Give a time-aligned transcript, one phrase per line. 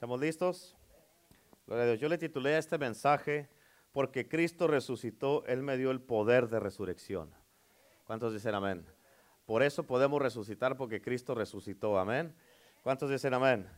[0.00, 0.74] ¿Estamos listos?
[1.66, 2.00] Gloria a Dios.
[2.00, 3.50] Yo le titulé a este mensaje
[3.92, 7.30] porque Cristo resucitó, Él me dio el poder de resurrección.
[8.06, 8.86] ¿Cuántos dicen amén?
[9.44, 11.98] Por eso podemos resucitar porque Cristo resucitó.
[11.98, 12.34] Amén.
[12.82, 13.68] ¿Cuántos dicen amén?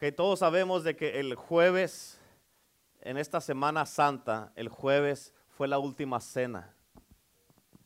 [0.00, 2.20] Que todos sabemos de que el jueves,
[3.02, 6.74] en esta Semana Santa, el jueves fue la última cena.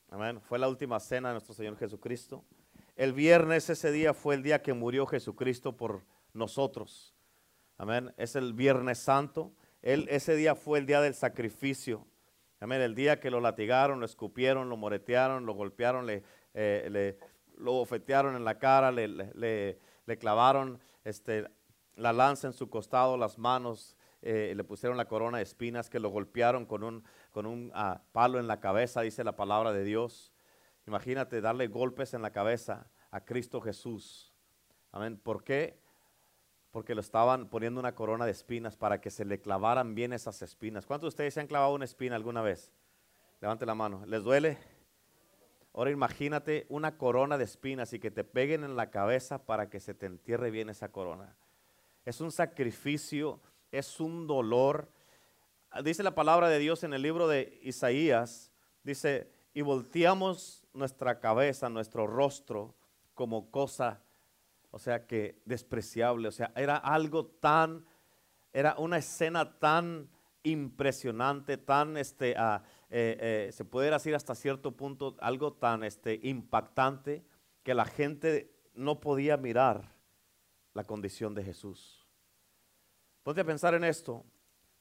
[0.08, 0.40] Amén.
[0.40, 2.46] Fue la última cena de nuestro Señor Jesucristo.
[2.96, 7.12] El viernes ese día fue el día que murió Jesucristo por nosotros.
[7.82, 8.14] Amén.
[8.16, 9.52] Es el Viernes Santo.
[9.82, 12.06] Él, ese día fue el día del sacrificio.
[12.60, 12.80] Amén.
[12.80, 16.22] El día que lo latigaron, lo escupieron, lo moretearon, lo golpearon, le,
[16.54, 17.18] eh, le
[17.56, 21.48] lo bofetearon en la cara, le, le, le clavaron este,
[21.96, 25.98] la lanza en su costado, las manos, eh, le pusieron la corona de espinas, que
[25.98, 27.02] lo golpearon con un,
[27.32, 30.32] con un uh, palo en la cabeza, dice la palabra de Dios.
[30.86, 34.32] Imagínate darle golpes en la cabeza a Cristo Jesús.
[34.92, 35.18] Amén.
[35.18, 35.81] ¿Por qué?
[36.72, 40.40] Porque lo estaban poniendo una corona de espinas para que se le clavaran bien esas
[40.40, 40.86] espinas.
[40.86, 42.72] ¿Cuántos de ustedes se han clavado una espina alguna vez?
[43.40, 44.04] Levante la mano.
[44.06, 44.56] ¿Les duele?
[45.74, 49.80] Ahora imagínate una corona de espinas y que te peguen en la cabeza para que
[49.80, 51.36] se te entierre bien esa corona.
[52.06, 54.90] Es un sacrificio, es un dolor.
[55.84, 58.50] Dice la palabra de Dios en el libro de Isaías,
[58.82, 62.74] dice, y volteamos nuestra cabeza, nuestro rostro
[63.14, 64.02] como cosa
[64.72, 67.84] o sea que despreciable, o sea, era algo tan,
[68.52, 70.08] era una escena tan
[70.42, 72.56] impresionante, tan, este, uh,
[72.88, 77.22] eh, eh, se puede decir hasta cierto punto, algo tan este, impactante
[77.62, 79.92] que la gente no podía mirar
[80.72, 82.08] la condición de Jesús.
[83.22, 84.24] Ponte a pensar en esto.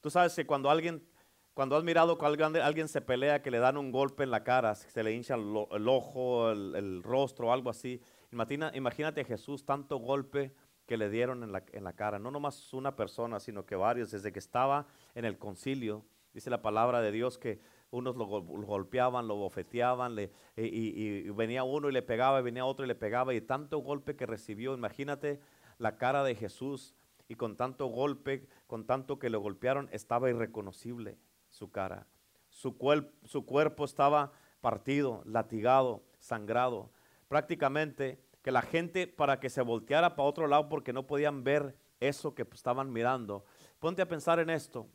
[0.00, 1.06] Tú sabes que cuando alguien,
[1.52, 4.42] cuando has mirado que alguien, alguien se pelea, que le dan un golpe en la
[4.42, 8.00] cara, se le hincha el, el ojo, el, el rostro, algo así,
[8.32, 10.54] Imagínate a Jesús tanto golpe
[10.86, 14.10] que le dieron en la, en la, cara, no nomás una persona, sino que varios,
[14.10, 19.28] desde que estaba en el concilio, dice la palabra de Dios que unos lo, golpeaban,
[19.28, 22.94] lo bofeteaban, le, y, y, venía uno y le pegaba, y venía otro y le
[22.94, 25.40] pegaba, y tanto golpe que recibió, imagínate
[25.78, 26.94] la cara de Jesús,
[27.28, 31.18] y con tanto golpe, con tanto que lo golpearon, estaba irreconocible
[31.48, 32.06] su cara.
[32.48, 32.76] Su,
[33.24, 36.90] su cuerpo estaba partido, latigado, sangrado
[37.32, 41.74] prácticamente que la gente para que se volteara para otro lado porque no podían ver
[41.98, 43.46] eso que estaban mirando.
[43.78, 44.86] Ponte a pensar en esto.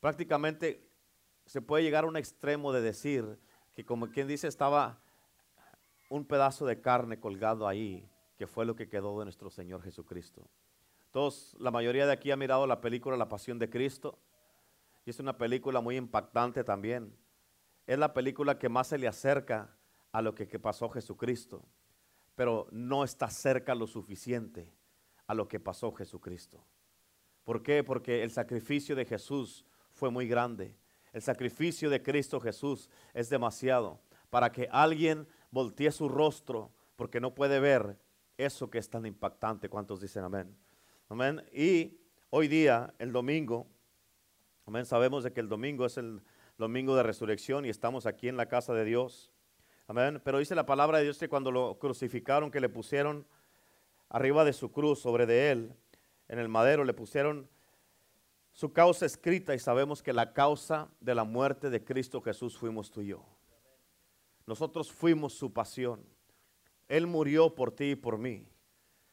[0.00, 0.86] Prácticamente
[1.46, 3.40] se puede llegar a un extremo de decir
[3.74, 5.00] que como quien dice estaba
[6.10, 10.46] un pedazo de carne colgado ahí, que fue lo que quedó de nuestro Señor Jesucristo.
[11.10, 14.18] Todos, la mayoría de aquí ha mirado la película La Pasión de Cristo
[15.06, 17.16] y es una película muy impactante también.
[17.86, 19.77] Es la película que más se le acerca
[20.12, 21.64] a lo que, pasó Jesucristo,
[22.34, 24.72] pero no está cerca lo suficiente
[25.26, 26.64] a lo que pasó Jesucristo.
[27.44, 27.82] ¿Por qué?
[27.84, 30.76] Porque el sacrificio de Jesús fue muy grande.
[31.12, 37.34] El sacrificio de Cristo Jesús es demasiado para que alguien voltee su rostro porque no
[37.34, 37.98] puede ver
[38.36, 39.68] eso que es tan impactante.
[39.68, 40.56] ¿Cuántos dicen amén?
[41.08, 41.42] Amén.
[41.52, 41.98] Y
[42.30, 43.66] hoy día, el domingo,
[44.66, 46.22] amén, sabemos de que el domingo es el
[46.58, 49.32] domingo de resurrección y estamos aquí en la casa de Dios.
[49.88, 50.20] Amén.
[50.22, 53.26] Pero dice la palabra de Dios que cuando lo crucificaron, que le pusieron
[54.10, 55.74] arriba de su cruz, sobre de él,
[56.28, 57.48] en el madero, le pusieron
[58.52, 62.90] su causa escrita y sabemos que la causa de la muerte de Cristo Jesús fuimos
[62.90, 63.24] tú y yo.
[64.46, 66.04] Nosotros fuimos su pasión.
[66.86, 68.46] Él murió por ti y por mí.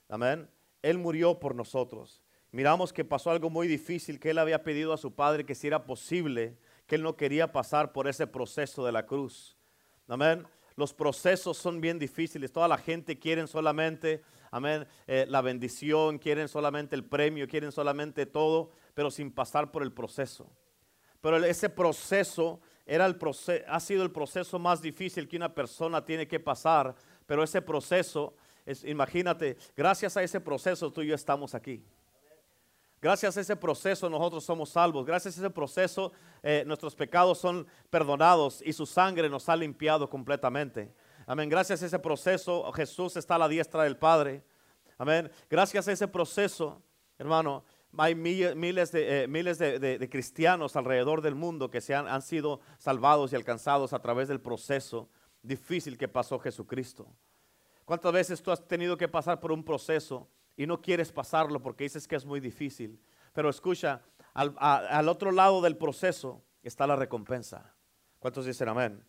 [0.09, 0.49] Amén.
[0.81, 2.21] Él murió por nosotros.
[2.51, 5.67] Miramos que pasó algo muy difícil, que él había pedido a su padre que si
[5.67, 9.55] era posible, que él no quería pasar por ese proceso de la cruz.
[10.09, 12.51] Amén los procesos son bien difíciles.
[12.51, 14.21] Toda la gente quiere solamente,
[14.51, 19.83] amén, eh, la bendición, quieren solamente el premio, quieren solamente todo, pero sin pasar por
[19.83, 20.49] el proceso.
[21.21, 23.17] Pero ese proceso era el
[23.67, 26.93] ha sido el proceso más difícil que una persona tiene que pasar.
[27.25, 28.35] Pero ese proceso,
[28.65, 31.83] es, imagínate, gracias a ese proceso tú y yo estamos aquí.
[33.01, 35.05] Gracias a ese proceso nosotros somos salvos.
[35.05, 36.11] Gracias a ese proceso
[36.41, 40.93] eh, nuestros pecados son perdonados y su sangre nos ha limpiado completamente.
[41.27, 41.49] Amén.
[41.49, 44.43] Gracias a ese proceso Jesús está a la diestra del Padre.
[44.97, 45.31] Amén.
[45.49, 46.81] Gracias a ese proceso,
[47.17, 47.63] hermano,
[47.97, 52.59] hay miles, de, eh, miles de, cristianos alrededor del mundo que se han, han sido
[52.77, 55.09] salvados y alcanzados a través del proceso
[55.41, 57.07] difícil que pasó Jesucristo.
[57.85, 60.27] ¿Cuántas veces tú has tenido que pasar por un proceso?
[60.57, 62.99] Y no quieres pasarlo porque dices que es muy difícil.
[63.33, 64.01] Pero escucha,
[64.33, 67.73] al, otro lado del proceso está la recompensa.
[68.19, 69.03] ¿Cuántos dicen amén?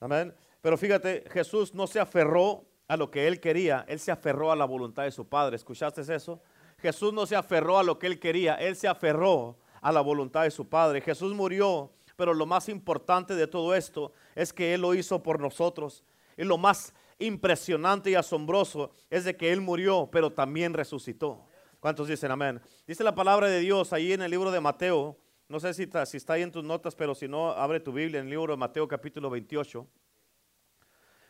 [0.00, 0.34] Amén.
[0.60, 4.56] Pero fíjate, Jesús no se aferró a lo que él quería, él se aferró a
[4.56, 5.56] la voluntad de su Padre.
[5.56, 6.42] ¿Escuchaste eso?
[6.78, 10.42] Jesús no se aferró a lo que él quería, él se aferró a la voluntad
[10.42, 11.00] de su Padre.
[11.00, 15.40] Jesús murió, pero lo más importante de todo esto es que Él lo hizo por
[15.40, 16.04] nosotros.
[16.36, 21.44] Y lo más impresionante y asombroso es de que Él murió, pero también resucitó.
[21.80, 22.60] ¿Cuántos dicen amén?
[22.86, 25.18] Dice la palabra de Dios ahí en el libro de Mateo.
[25.48, 27.92] No sé si está, si está ahí en tus notas, pero si no, abre tu
[27.92, 29.86] Biblia en el libro de Mateo capítulo 28.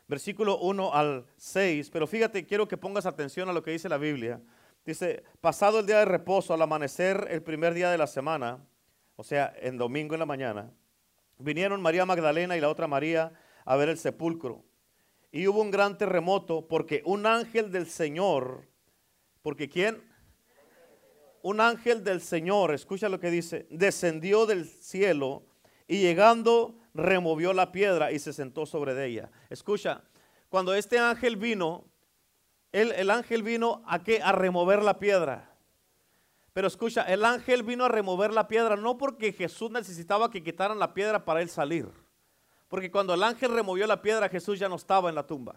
[0.08, 1.90] Versículo 1 al 6.
[1.90, 4.40] Pero fíjate, quiero que pongas atención a lo que dice la Biblia.
[4.84, 8.58] Dice, pasado el día de reposo, al amanecer el primer día de la semana,
[9.16, 10.72] o sea, en domingo en la mañana,
[11.38, 13.32] vinieron María Magdalena y la otra María
[13.66, 14.64] a ver el sepulcro.
[15.30, 18.66] Y hubo un gran terremoto porque un ángel del Señor,
[19.42, 20.02] porque ¿quién?
[21.42, 25.44] Un ángel del Señor, escucha lo que dice, descendió del cielo
[25.86, 29.30] y llegando removió la piedra y se sentó sobre ella.
[29.50, 30.02] Escucha,
[30.48, 31.84] cuando este ángel vino,
[32.72, 34.20] el, el ángel vino a qué?
[34.22, 35.54] A remover la piedra.
[36.52, 40.78] Pero escucha, el ángel vino a remover la piedra no porque Jesús necesitaba que quitaran
[40.78, 41.88] la piedra para él salir.
[42.68, 45.56] Porque cuando el ángel removió la piedra, Jesús ya no estaba en la tumba.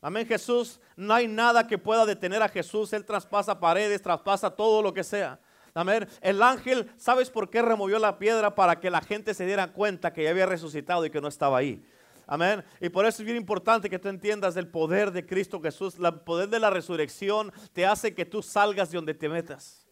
[0.00, 2.92] Amén, Jesús, no hay nada que pueda detener a Jesús.
[2.92, 5.38] Él traspasa paredes, traspasa todo lo que sea.
[5.74, 6.06] Amén.
[6.20, 8.54] El ángel, ¿sabes por qué removió la piedra?
[8.54, 11.56] Para que la gente se diera cuenta que ya había resucitado y que no estaba
[11.56, 11.82] ahí.
[12.26, 12.64] Amén.
[12.80, 15.96] Y por eso es bien importante que tú entiendas el poder de Cristo Jesús.
[15.98, 19.86] El poder de la resurrección te hace que tú salgas de donde te metas.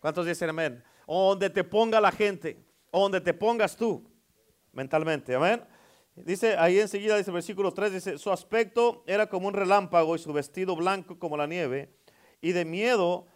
[0.00, 0.82] ¿Cuántos dicen amén?
[1.04, 4.08] O donde te ponga la gente, o donde te pongas tú
[4.72, 5.34] mentalmente.
[5.34, 5.64] Amén.
[6.24, 10.32] Dice ahí enseguida, dice versículo 3, dice, su aspecto era como un relámpago y su
[10.32, 11.90] vestido blanco como la nieve.
[12.40, 13.26] Y de miedo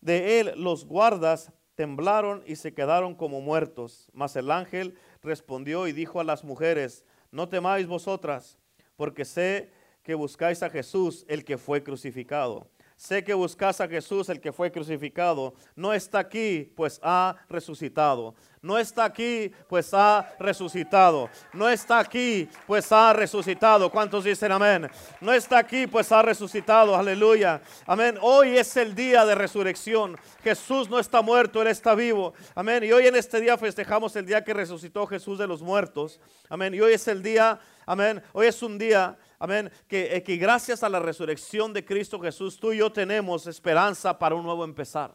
[0.00, 4.08] de él los guardas temblaron y se quedaron como muertos.
[4.12, 8.58] Mas el ángel respondió y dijo a las mujeres, no temáis vosotras,
[8.96, 9.70] porque sé
[10.02, 12.68] que buscáis a Jesús, el que fue crucificado.
[12.96, 15.54] Sé que buscas a Jesús, el que fue crucificado.
[15.74, 18.34] No está aquí, pues ha resucitado.
[18.62, 21.28] No está aquí, pues ha resucitado.
[21.52, 23.90] No está aquí, pues ha resucitado.
[23.90, 24.90] ¿Cuántos dicen amén?
[25.20, 26.96] No está aquí, pues ha resucitado.
[26.96, 27.60] Aleluya.
[27.86, 28.18] Amén.
[28.22, 30.16] Hoy es el día de resurrección.
[30.42, 32.32] Jesús no está muerto, Él está vivo.
[32.54, 32.82] Amén.
[32.82, 36.18] Y hoy en este día festejamos el día que resucitó Jesús de los muertos.
[36.48, 36.74] Amén.
[36.74, 38.22] Y hoy es el día, amén.
[38.32, 39.70] Hoy es un día Amén.
[39.86, 44.18] Que, eh, que, gracias a la resurrección de Cristo Jesús, tú y yo tenemos esperanza
[44.18, 45.14] para un nuevo empezar.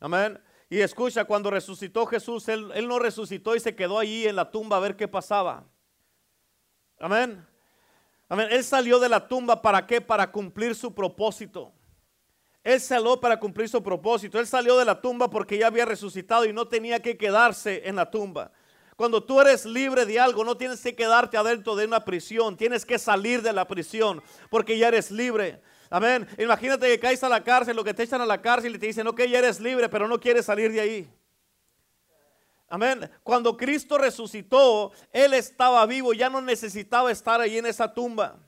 [0.00, 0.40] Amén.
[0.68, 4.50] Y escucha, cuando resucitó Jesús, él, él, no resucitó y se quedó allí en la
[4.50, 5.64] tumba a ver qué pasaba.
[6.98, 7.44] Amén.
[8.28, 8.48] Amén.
[8.50, 10.00] Él salió de la tumba para qué?
[10.00, 11.72] Para cumplir su propósito.
[12.62, 14.38] Él salió para cumplir su propósito.
[14.38, 17.96] Él salió de la tumba porque ya había resucitado y no tenía que quedarse en
[17.96, 18.52] la tumba.
[19.00, 22.84] Cuando tú eres libre de algo, no tienes que quedarte adentro de una prisión, tienes
[22.84, 25.62] que salir de la prisión porque ya eres libre.
[25.88, 26.28] Amén.
[26.36, 28.84] Imagínate que caes a la cárcel, lo que te echan a la cárcel y te
[28.84, 31.10] dicen, ok, ya eres libre, pero no quieres salir de ahí.
[32.68, 33.10] Amén.
[33.22, 38.38] Cuando Cristo resucitó, Él estaba vivo, ya no necesitaba estar ahí en esa tumba.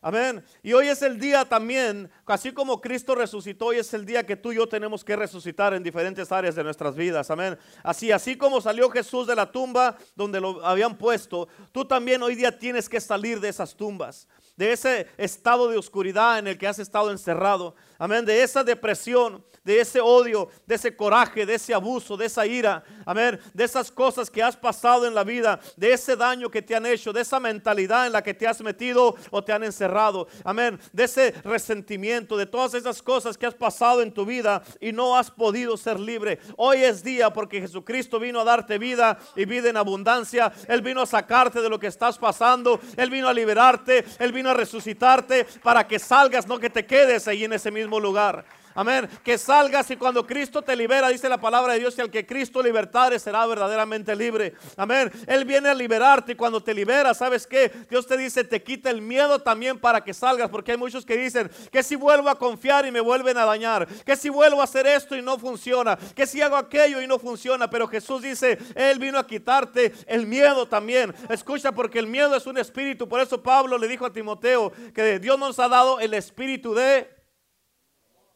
[0.00, 0.44] Amén.
[0.62, 4.36] Y hoy es el día también, así como Cristo resucitó, hoy es el día que
[4.36, 7.30] tú y yo tenemos que resucitar en diferentes áreas de nuestras vidas.
[7.30, 7.58] Amén.
[7.82, 12.34] Así, así como salió Jesús de la tumba donde lo habían puesto, tú también hoy
[12.34, 14.26] día tienes que salir de esas tumbas,
[14.56, 17.74] de ese estado de oscuridad en el que has estado encerrado.
[17.98, 18.24] Amén.
[18.24, 22.82] De esa depresión, de ese odio, de ese coraje, de ese abuso, de esa ira,
[23.04, 26.74] amén, de esas cosas que has pasado en la vida, de ese daño que te
[26.74, 30.26] han hecho, de esa mentalidad en la que te has metido o te han encerrado,
[30.42, 34.92] amén, de ese resentimiento, de todas esas cosas que has pasado en tu vida y
[34.92, 36.40] no has podido ser libre.
[36.56, 40.52] Hoy es día porque Jesucristo vino a darte vida y vida en abundancia.
[40.66, 44.50] Él vino a sacarte de lo que estás pasando, Él vino a liberarte, Él vino
[44.50, 48.44] a resucitarte para que salgas, no que te quedes ahí en ese mismo lugar.
[48.78, 49.08] Amén.
[49.24, 52.24] Que salgas y cuando Cristo te libera, dice la palabra de Dios, y al que
[52.24, 54.54] Cristo libertare será verdaderamente libre.
[54.76, 55.10] Amén.
[55.26, 57.72] Él viene a liberarte y cuando te libera, ¿sabes qué?
[57.90, 61.16] Dios te dice, te quita el miedo también para que salgas, porque hay muchos que
[61.16, 64.64] dicen, que si vuelvo a confiar y me vuelven a dañar, que si vuelvo a
[64.64, 68.58] hacer esto y no funciona, que si hago aquello y no funciona, pero Jesús dice,
[68.76, 71.12] Él vino a quitarte el miedo también.
[71.28, 75.18] Escucha, porque el miedo es un espíritu, por eso Pablo le dijo a Timoteo que
[75.18, 77.17] Dios nos ha dado el espíritu de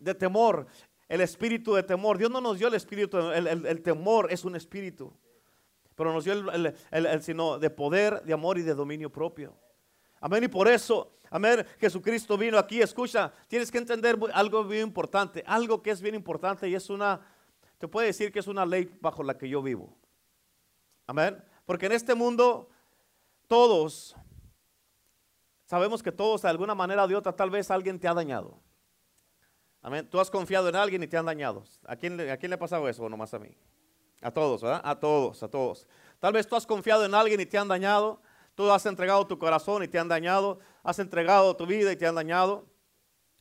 [0.03, 0.67] de temor,
[1.09, 2.19] el espíritu de temor.
[2.19, 5.13] Dios no nos dio el espíritu, el, temor es un espíritu,
[5.95, 9.55] pero nos dio el, sino de poder, de amor y de dominio propio.
[10.21, 10.45] Amén.
[10.45, 12.81] Y por eso, amén, Jesucristo vino aquí.
[12.81, 17.21] Escucha, tienes que entender algo bien importante, algo que es bien importante y es una,
[17.79, 19.97] te puede decir que es una ley bajo la que yo vivo.
[21.07, 21.43] Amén.
[21.67, 22.71] Porque en este mundo
[23.49, 24.17] todos,
[25.67, 28.61] sabemos que todos de alguna manera o de otra tal vez alguien te ha dañado.
[29.83, 30.09] Amén.
[30.09, 31.65] Tú has confiado en alguien y te han dañado.
[31.87, 33.51] ¿A quién, le- ha pasado eso o nomás a mí?
[34.21, 34.81] A todos, ¿verdad?
[34.85, 35.89] A todos, a todos.
[36.21, 38.23] Tal vez tú has confiado en alguien y te han dañado.
[38.55, 40.61] Tú has entregado tu corazón y te han dañado.
[40.85, 42.65] Has entregado tu vida y te han dañado.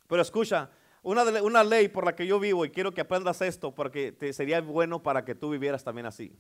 [0.08, 0.72] Pero escucha,
[1.04, 4.34] una, una ley por la que yo vivo y quiero que aprendas esto porque te
[4.34, 6.36] sería bueno para que tú vivieras también así.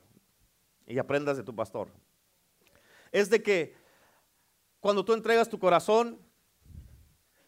[0.87, 1.89] Y aprendas de tu pastor.
[3.11, 3.75] Es de que
[4.79, 6.17] cuando tú entregas tu corazón,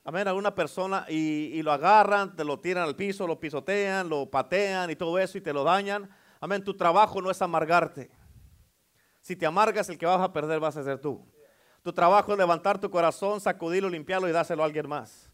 [0.03, 4.29] amén, a una persona y, lo agarran, te lo tiran al piso, lo pisotean, lo
[4.29, 8.11] patean y todo eso y te lo dañan, amén, tu trabajo no es amargarte.
[9.21, 11.25] Si te amargas, el que vas a perder vas a ser tú.
[11.81, 15.29] Tu trabajo es levantar tu corazón, sacudirlo, limpiarlo y dárselo a alguien más.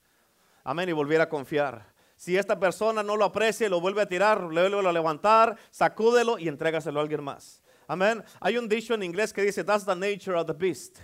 [0.63, 1.93] Amén, y volver a confiar.
[2.15, 5.57] Si esta persona no lo aprecia y lo vuelve a tirar, le vuelve a levantar,
[5.71, 7.61] sacúdelo y entrégaselo a alguien más.
[7.88, 8.23] Amén.
[8.39, 10.99] Hay un dicho en inglés que dice, that's the nature of the beast.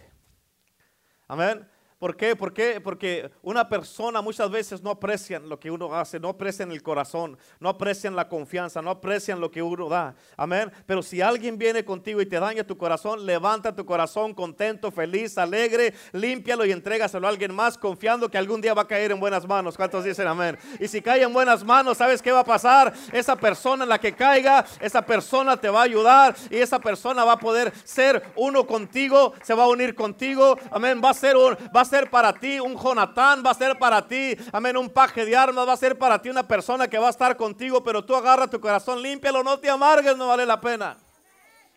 [1.27, 1.67] Amén.
[2.05, 2.35] ¿Por qué?
[2.35, 2.79] ¿Por qué?
[2.79, 7.35] Porque una persona muchas veces no aprecian lo que uno hace, no aprecian el corazón,
[7.59, 10.13] no aprecian la confianza, no aprecian lo que uno da.
[10.37, 10.71] Amén.
[10.85, 15.35] Pero si alguien viene contigo y te daña tu corazón, levanta tu corazón contento, feliz,
[15.39, 19.19] alegre, límpialo y entrégaselo a alguien más confiando que algún día va a caer en
[19.19, 19.75] buenas manos.
[19.75, 20.59] ¿Cuántos dicen amén?
[20.79, 22.93] Y si cae en buenas manos, ¿sabes qué va a pasar?
[23.13, 27.25] Esa persona en la que caiga, esa persona te va a ayudar y esa persona
[27.25, 30.55] va a poder ser uno contigo, se va a unir contigo.
[30.69, 31.01] Amén.
[31.03, 34.05] Va a ser un, va a ser para ti un Jonatán, va a ser para
[34.05, 37.07] ti, amén, un paje de armas, va a ser para ti una persona que va
[37.07, 40.59] a estar contigo, pero tú agarra tu corazón, límpialo, no te amargues, no vale la
[40.59, 40.97] pena.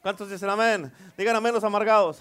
[0.02, 0.92] ¿Cuántos dicen amén?
[1.16, 2.20] Digan amén los amargados.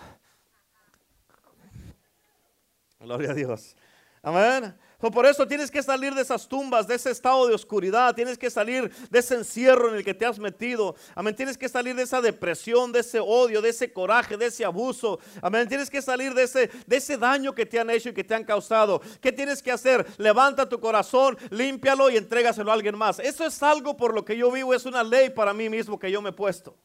[3.00, 3.76] Gloria a Dios.
[4.22, 4.78] Amén.
[5.00, 8.16] Por eso tienes que salir de esas tumbas, de ese estado de oscuridad.
[8.16, 10.96] Tienes que salir de ese encierro en el que te has metido.
[11.14, 11.36] Amén.
[11.36, 15.20] Tienes que salir de esa depresión, de ese odio, de ese coraje, de ese abuso.
[15.40, 15.68] Amén.
[15.68, 18.34] Tienes que salir de ese, de ese daño que te han hecho y que te
[18.34, 19.00] han causado.
[19.22, 20.04] ¿Qué tienes que hacer?
[20.18, 23.20] Levanta tu corazón, límpialo y entrégaselo a alguien más.
[23.20, 24.74] Eso es algo por lo que yo vivo.
[24.74, 26.76] Es una ley para mí mismo que yo me he puesto.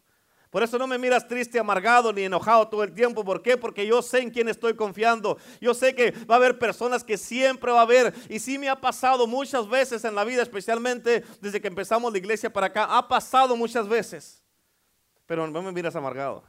[0.52, 3.25] Por eso no me miras triste, amargado ni enojado todo el tiempo.
[3.25, 3.56] ¿Por qué?
[3.56, 5.38] Porque yo sé en quién estoy confiando.
[5.62, 8.12] Yo sé que va a haber personas que siempre va a haber.
[8.28, 12.18] Y sí me ha pasado muchas veces en la vida, especialmente desde que empezamos la
[12.18, 12.85] iglesia para acá.
[12.85, 14.44] Ha pasado muchas veces.
[15.25, 16.44] Pero no me miras amargado.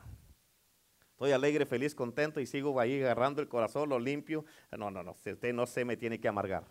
[1.11, 4.43] Estoy alegre, feliz, contento y sigo ahí agarrando el corazón, lo limpio.
[4.77, 5.11] No, no, no.
[5.11, 6.65] Usted no se me tiene que amargar.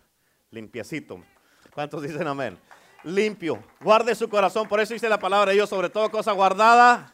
[0.51, 1.19] Limpiecito.
[1.73, 2.59] ¿Cuántos dicen amén?
[3.03, 3.63] Limpio.
[3.81, 4.67] Guarde su corazón.
[4.67, 7.11] Por eso dice la palabra de Dios, sobre todo cosa guardada.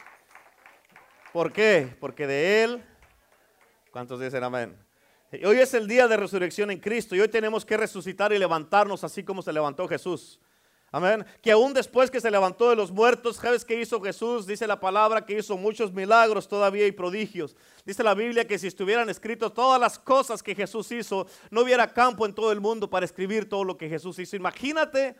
[1.32, 1.96] ¿Por qué?
[2.00, 2.84] Porque de Él,
[3.92, 4.76] ¿cuántos dicen amén?
[5.44, 9.04] Hoy es el día de resurrección en Cristo y hoy tenemos que resucitar y levantarnos
[9.04, 10.40] así como se levantó Jesús.
[10.90, 11.24] Amén.
[11.40, 14.44] Que aún después que se levantó de los muertos, ¿sabes qué hizo Jesús?
[14.44, 17.54] Dice la palabra que hizo muchos milagros todavía y prodigios.
[17.84, 21.92] Dice la Biblia que si estuvieran escritos todas las cosas que Jesús hizo, no hubiera
[21.92, 24.34] campo en todo el mundo para escribir todo lo que Jesús hizo.
[24.34, 25.14] Imagínate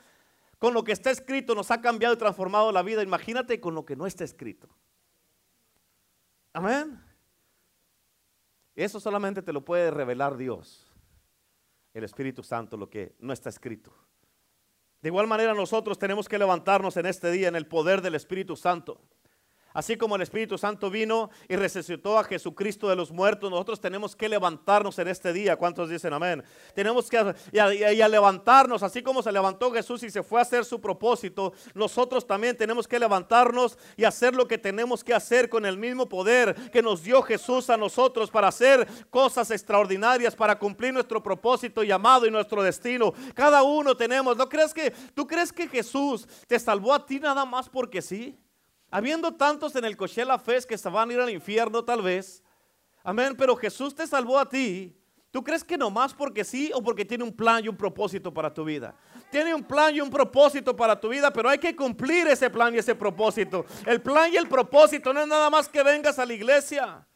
[0.58, 3.04] con lo que está escrito, nos ha cambiado y transformado la vida.
[3.04, 4.68] Imagínate con lo que no está escrito.
[6.52, 7.00] Amén.
[8.74, 10.90] Eso solamente te lo puede revelar Dios,
[11.92, 13.92] el Espíritu Santo, lo que no está escrito.
[15.02, 18.56] De igual manera nosotros tenemos que levantarnos en este día en el poder del Espíritu
[18.56, 19.00] Santo.
[19.72, 24.16] Así como el Espíritu Santo vino y resucitó a Jesucristo de los muertos, nosotros tenemos
[24.16, 25.56] que levantarnos en este día.
[25.56, 26.42] ¿Cuántos dicen amén?
[26.74, 30.64] Tenemos que y a, levantarnos, así como se levantó Jesús y se fue a hacer
[30.64, 35.64] su propósito, nosotros también tenemos que levantarnos y hacer lo que tenemos que hacer con
[35.64, 40.92] el mismo poder que nos dio Jesús a nosotros para hacer cosas extraordinarias, para cumplir
[40.92, 43.12] nuestro propósito, llamado y nuestro destino.
[43.34, 44.36] Cada uno tenemos.
[44.36, 48.36] ¿No crees que tú crees que Jesús te salvó a ti nada más porque sí?
[48.90, 52.42] Habiendo tantos en el Coachella Fest que se van a ir al infierno tal vez.
[53.04, 54.96] Amén, pero Jesús te salvó a ti.
[55.30, 58.52] ¿Tú crees que nomás porque sí o porque tiene un plan y un propósito para
[58.52, 58.94] tu vida?
[59.30, 62.74] Tiene un plan y un propósito para tu vida, pero hay que cumplir ese plan
[62.74, 63.64] y ese propósito.
[63.86, 67.06] El plan y el propósito no es nada más que vengas a la iglesia.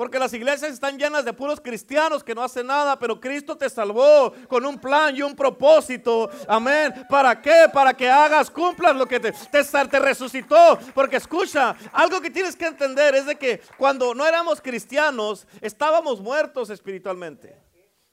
[0.00, 3.68] Porque las iglesias están llenas de puros cristianos que no hacen nada, pero Cristo te
[3.68, 6.30] salvó con un plan y un propósito.
[6.48, 7.04] Amén.
[7.06, 7.66] ¿Para qué?
[7.70, 10.78] Para que hagas, cumplas lo que te, te, te, resucitó.
[10.94, 16.18] Porque escucha, algo que tienes que entender es de que cuando no éramos cristianos, estábamos
[16.18, 17.54] muertos espiritualmente.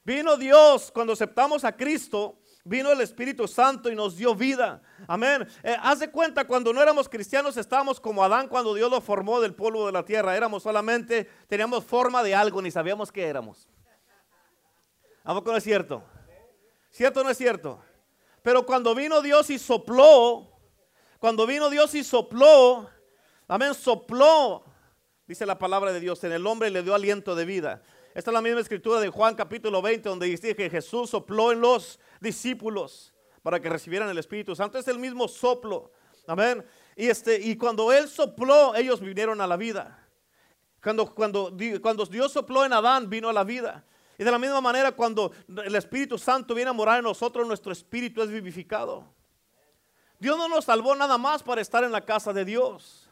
[0.03, 2.37] Vino Dios cuando aceptamos a Cristo.
[2.67, 4.81] Vino el Espíritu Santo y nos dio vida.
[5.07, 5.47] Amén.
[5.63, 9.39] Eh, haz de cuenta, cuando no éramos cristianos, estábamos como Adán cuando Dios lo formó
[9.39, 10.35] del polvo de la tierra.
[10.35, 13.69] Éramos solamente, teníamos forma de algo, ni sabíamos qué éramos.
[15.23, 16.03] ¿A poco no es cierto?
[16.89, 17.81] ¿Cierto o no es cierto?
[18.41, 20.51] Pero cuando vino Dios y sopló,
[21.19, 22.89] cuando vino Dios y sopló,
[23.47, 24.65] amén, sopló,
[25.25, 27.81] dice la palabra de Dios, en el hombre le dio aliento de vida.
[28.17, 31.61] Esta es la misma escritura de Juan capítulo 20, donde dice que Jesús sopló en
[31.61, 33.13] los discípulos.
[33.43, 34.79] para que recibieran el Espíritu Santo.
[34.79, 35.91] Es el mismo soplo.
[36.25, 36.65] Amén.
[36.95, 40.03] Y, este, y cuando Él sopló, ellos vinieron a la vida.
[40.81, 43.85] Cuando, cuando, cuando Dios sopló en Adán, vino a la vida.
[44.17, 45.31] Y de la misma manera, cuando
[45.63, 49.05] el Espíritu Santo viene a morar en nosotros, nuestro espíritu es vivificado.
[50.17, 53.06] Dios no nos salvó nada más para estar en la casa de Dios.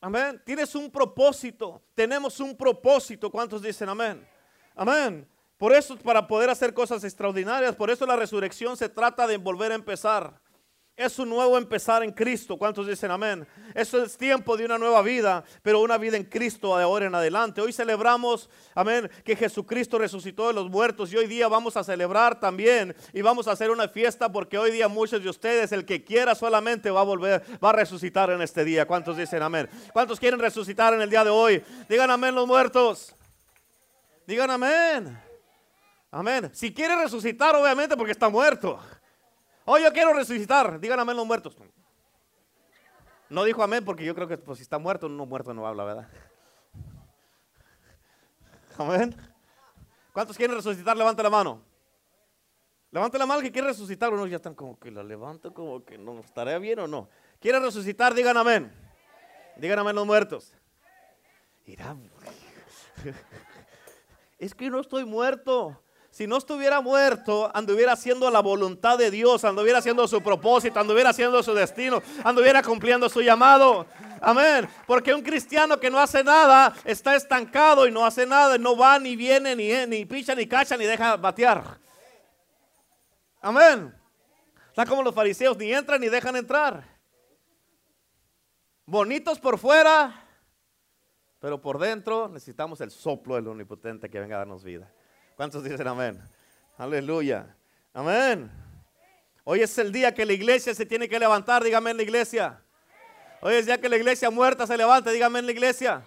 [0.00, 0.40] Amén.
[0.44, 1.82] Tienes un propósito.
[1.94, 3.30] Tenemos un propósito.
[3.30, 4.26] ¿Cuántos dicen amén?
[4.74, 5.28] Amén.
[5.58, 9.72] Por eso, para poder hacer cosas extraordinarias, por eso la resurrección se trata de volver
[9.72, 10.39] a empezar.
[11.00, 12.58] Es un nuevo empezar en Cristo.
[12.58, 13.48] ¿Cuántos dicen amén?
[13.74, 17.14] Eso es tiempo de una nueva vida, pero una vida en Cristo de ahora en
[17.14, 17.62] adelante.
[17.62, 22.38] Hoy celebramos, amén, que Jesucristo resucitó de los muertos y hoy día vamos a celebrar
[22.38, 26.04] también y vamos a hacer una fiesta porque hoy día muchos de ustedes, el que
[26.04, 28.86] quiera solamente va a volver, va a resucitar en este día.
[28.86, 29.70] ¿Cuántos dicen amén?
[29.94, 31.64] ¿Cuántos quieren resucitar en el día de hoy?
[31.88, 33.14] Digan amén los muertos.
[34.26, 35.18] Digan amén.
[36.10, 36.50] Amén.
[36.52, 38.78] Si quiere resucitar, obviamente porque está muerto.
[39.72, 40.80] Oh, yo quiero resucitar.
[40.80, 41.56] Digan amén los muertos.
[43.28, 45.84] No dijo amén porque yo creo que pues, si está muerto, no muerto no habla,
[45.84, 46.08] ¿verdad?
[48.76, 49.14] Amén.
[50.12, 50.96] ¿Cuántos quieren resucitar?
[50.96, 51.62] Levanta la mano.
[52.90, 54.12] Levanta la mano que quiere resucitar.
[54.12, 57.08] Unos ya están como que la levanto, como que no estará bien o no.
[57.38, 58.12] ¿Quiere resucitar?
[58.12, 58.72] Digan amén.
[59.56, 60.52] Digan amén los muertos.
[61.64, 61.94] Mira,
[64.40, 69.44] es que no estoy muerto si no estuviera muerto, anduviera haciendo la voluntad de Dios,
[69.44, 73.86] anduviera haciendo su propósito, anduviera haciendo su destino, anduviera cumpliendo su llamado.
[74.20, 74.68] Amén.
[74.88, 78.98] Porque un cristiano que no hace nada está estancado y no hace nada, no va
[78.98, 81.78] ni viene, ni, ni picha, ni cacha, ni deja batear.
[83.40, 83.94] Amén.
[84.68, 86.84] Está como los fariseos, ni entran ni dejan entrar.
[88.84, 90.26] Bonitos por fuera,
[91.38, 94.92] pero por dentro necesitamos el soplo del omnipotente que venga a darnos vida.
[95.40, 96.20] ¿Cuántos dicen amén?
[96.76, 97.46] Aleluya.
[97.94, 98.50] Amén.
[99.42, 102.60] Hoy es el día que la iglesia se tiene que levantar, dígame en la iglesia.
[103.40, 106.02] Hoy es el día que la iglesia muerta se levanta, dígame en la iglesia.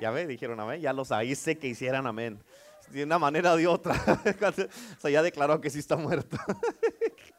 [0.00, 2.42] Ya ve, dijeron amén, ya los hice que hicieran amén.
[2.88, 3.94] De una manera o de otra.
[4.98, 6.36] o sea, ya declaró que sí está muerto.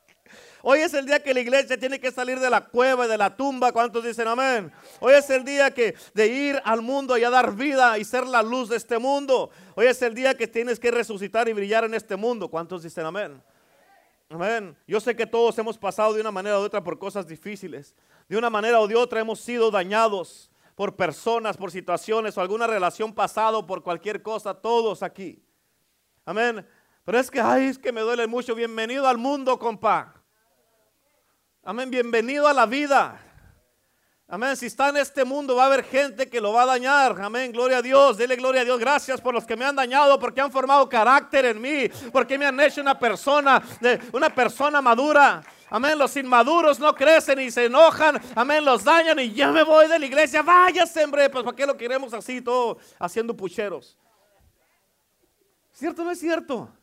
[0.63, 3.17] Hoy es el día que la iglesia tiene que salir de la cueva y de
[3.17, 3.71] la tumba.
[3.71, 4.71] ¿Cuántos dicen amén?
[4.99, 8.25] Hoy es el día que de ir al mundo y a dar vida y ser
[8.25, 9.51] la luz de este mundo.
[9.75, 12.47] Hoy es el día que tienes que resucitar y brillar en este mundo.
[12.47, 13.41] ¿Cuántos dicen amén?
[14.29, 14.75] Amén.
[14.87, 17.95] Yo sé que todos hemos pasado de una manera u otra por cosas difíciles.
[18.27, 22.67] De una manera o de otra hemos sido dañados por personas, por situaciones o alguna
[22.67, 24.53] relación pasada, por cualquier cosa.
[24.53, 25.41] Todos aquí.
[26.25, 26.67] Amén.
[27.05, 28.53] Pero es que, ay, es que me duele mucho.
[28.53, 30.16] Bienvenido al mundo, compa.
[31.69, 33.19] Amén, bienvenido a la vida.
[34.25, 37.19] Amén, si está en este mundo va a haber gente que lo va a dañar.
[37.21, 38.80] Amén, gloria a Dios, dele gloria a Dios.
[38.80, 42.45] Gracias por los que me han dañado, porque han formado carácter en mí, porque me
[42.45, 43.62] han hecho una persona,
[44.13, 45.43] una persona madura.
[45.69, 48.17] Amén, los inmaduros no crecen y se enojan.
[48.34, 50.41] Amén, los dañan y ya me voy de la iglesia.
[50.41, 53.97] Váyase, hombre, pues ¿para qué lo queremos así todo haciendo pucheros?
[55.73, 56.76] ¿Cierto o no es cierto?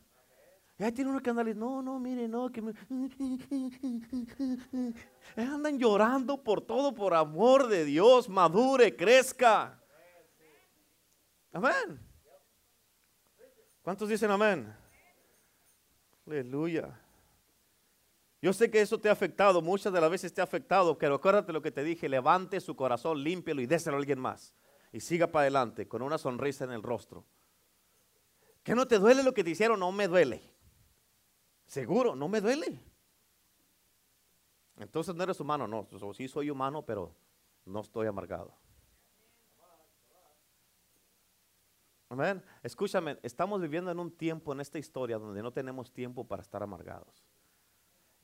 [0.77, 2.73] Y ahí tiene uno que anda no, no, mire, no, que me...
[5.37, 9.81] Andan llorando por todo, por amor de Dios, madure, crezca.
[11.53, 11.99] Amén.
[13.81, 14.75] ¿Cuántos dicen amén?
[16.27, 16.99] Aleluya.
[18.41, 21.15] Yo sé que eso te ha afectado, muchas de las veces te ha afectado, pero
[21.15, 24.53] acuérdate lo que te dije, levante su corazón, límpielo y déselo a alguien más.
[24.91, 27.25] Y siga para adelante con una sonrisa en el rostro.
[28.61, 29.79] ¿Que no te duele lo que te hicieron?
[29.79, 30.54] No me duele.
[31.65, 32.79] Seguro, no me duele.
[34.77, 35.87] Entonces no eres humano, no.
[36.13, 37.15] Sí soy humano, pero
[37.65, 38.53] no estoy amargado.
[42.09, 42.43] Amén.
[42.61, 46.61] Escúchame, estamos viviendo en un tiempo en esta historia donde no tenemos tiempo para estar
[46.61, 47.25] amargados.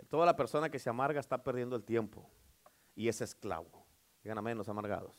[0.09, 2.29] Toda la persona que se amarga está perdiendo el tiempo
[2.95, 3.85] y es esclavo.
[4.23, 5.17] Digan amén, los amargados.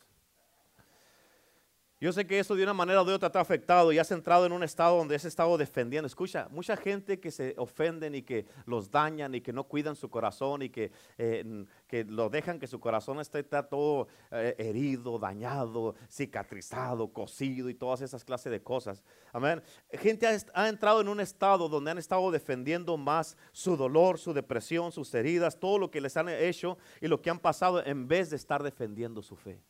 [2.02, 4.10] Yo sé que eso de una manera o de otra te ha afectado y has
[4.10, 6.08] entrado en un estado donde has estado defendiendo.
[6.08, 10.10] Escucha, mucha gente que se ofenden y que los dañan y que no cuidan su
[10.10, 15.94] corazón y que, eh, que lo dejan que su corazón esté todo eh, herido, dañado,
[16.10, 19.04] cicatrizado, cosido y todas esas clases de cosas.
[19.32, 19.62] Amén.
[19.92, 24.32] Gente ha, ha entrado en un estado donde han estado defendiendo más su dolor, su
[24.32, 28.08] depresión, sus heridas, todo lo que les han hecho y lo que han pasado en
[28.08, 29.60] vez de estar defendiendo su fe.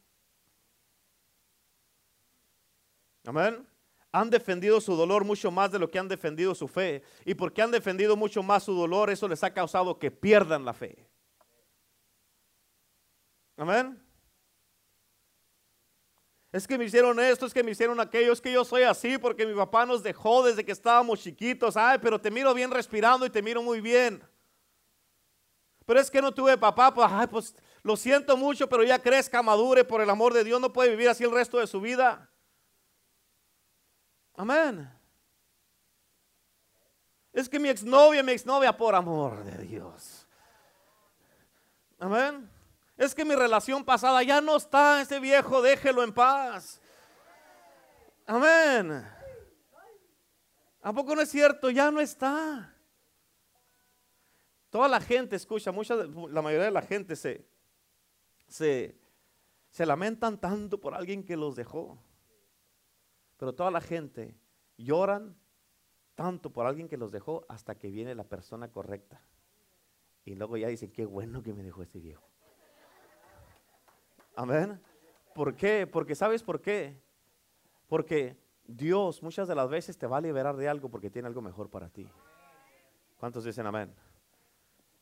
[3.25, 3.67] Amén.
[4.11, 7.03] Han defendido su dolor mucho más de lo que han defendido su fe.
[7.25, 10.75] Y porque han defendido mucho más su dolor, eso les ha causado que pierdan la
[10.75, 11.09] fe.
[13.57, 14.03] Amén.
[16.53, 19.17] Es que me hicieron esto, es que me hicieron aquello, es que yo soy así
[19.17, 21.79] porque mi papá nos dejó desde que estábamos chiquitos.
[21.79, 24.23] Ay, pero te miro bien respirando y te miro muy bien.
[25.87, 29.43] pero es que no tuve papá, pues, ay, pues lo siento mucho, pero ya crezca,
[29.43, 32.32] madure, por el amor de Dios, no puede vivir así el resto de su vida.
[34.35, 34.91] Amén.
[37.33, 40.27] Es que mi exnovia, mi exnovia, por amor de Dios.
[41.99, 42.51] Amén.
[42.97, 46.81] Es que mi relación pasada ya no está, ese viejo, déjelo en paz.
[48.27, 49.07] Amén.
[50.83, 51.71] ¿A poco no es cierto?
[51.71, 52.75] Ya no está.
[54.69, 57.47] Toda la gente, escucha, mucha, la mayoría de la gente se,
[58.49, 58.99] se,
[59.71, 61.99] se lamentan tanto por alguien que los dejó.
[63.43, 64.37] Pero toda la gente
[64.79, 65.35] lloran
[66.15, 69.21] tanto por alguien que los dejó hasta que viene la persona correcta.
[70.25, 72.23] Y luego ya dicen, qué bueno que me dejó este viejo.
[74.37, 74.81] Amén.
[75.35, 75.89] ¿Por qué?
[75.89, 77.03] Porque sabes por qué.
[77.89, 81.43] Porque Dios muchas de las veces te va a liberar de algo porque tiene algo
[81.43, 82.09] mejor para ti.
[83.19, 83.93] ¿Cuántos dicen amén?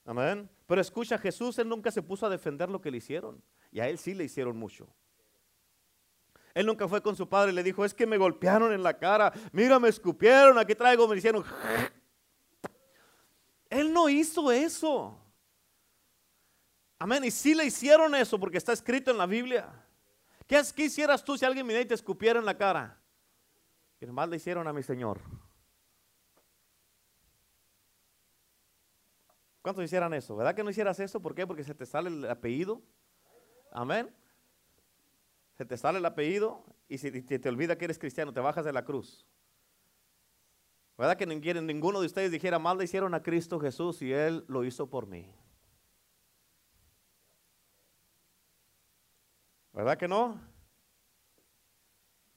[0.06, 0.48] Amén.
[0.66, 3.44] Pero escucha, Jesús, él nunca se puso a defender lo que le hicieron.
[3.70, 4.88] Y a él sí le hicieron mucho.
[6.54, 8.98] Él nunca fue con su padre y le dijo, es que me golpearon en la
[8.98, 11.44] cara, mira, me escupieron, aquí traigo, me hicieron.
[13.68, 15.16] Él no hizo eso.
[16.98, 17.24] Amén.
[17.24, 19.68] Y sí le hicieron eso porque está escrito en la Biblia.
[20.46, 23.00] ¿Qué, qué hicieras tú si alguien viniera y te escupiera en la cara?
[23.98, 25.20] Que nomás le hicieron a mi Señor.
[29.62, 30.34] ¿Cuántos hicieran eso?
[30.36, 31.20] ¿Verdad que no hicieras eso?
[31.20, 31.46] ¿Por qué?
[31.46, 32.82] Porque se te sale el apellido.
[33.70, 34.12] Amén.
[35.60, 38.64] Se te sale el apellido y si te, te olvida que eres cristiano, te bajas
[38.64, 39.26] de la cruz.
[40.96, 44.64] ¿Verdad que ninguno de ustedes dijera, mal le hicieron a Cristo Jesús y Él lo
[44.64, 45.30] hizo por mí?
[49.74, 50.40] ¿Verdad que no?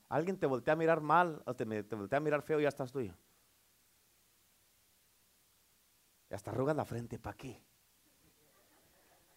[0.09, 2.67] Alguien te voltea a mirar mal, o te, te voltea a mirar feo y ya
[2.67, 3.15] estás tuyo.
[6.29, 7.63] Y hasta arrugas la frente, ¿para qué?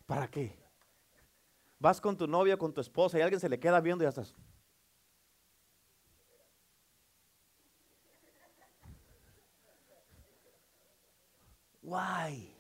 [0.07, 0.66] ¿Para qué?
[1.79, 4.09] Vas con tu novia, con tu esposa y alguien se le queda viendo y ya
[4.09, 4.35] estás.
[11.83, 12.53] Why?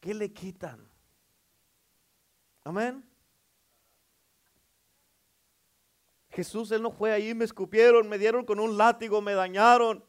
[0.00, 0.88] ¿Qué le quitan?
[2.64, 3.04] Amén.
[6.30, 10.04] Jesús, Él no fue ahí, me escupieron, me dieron con un látigo, me dañaron.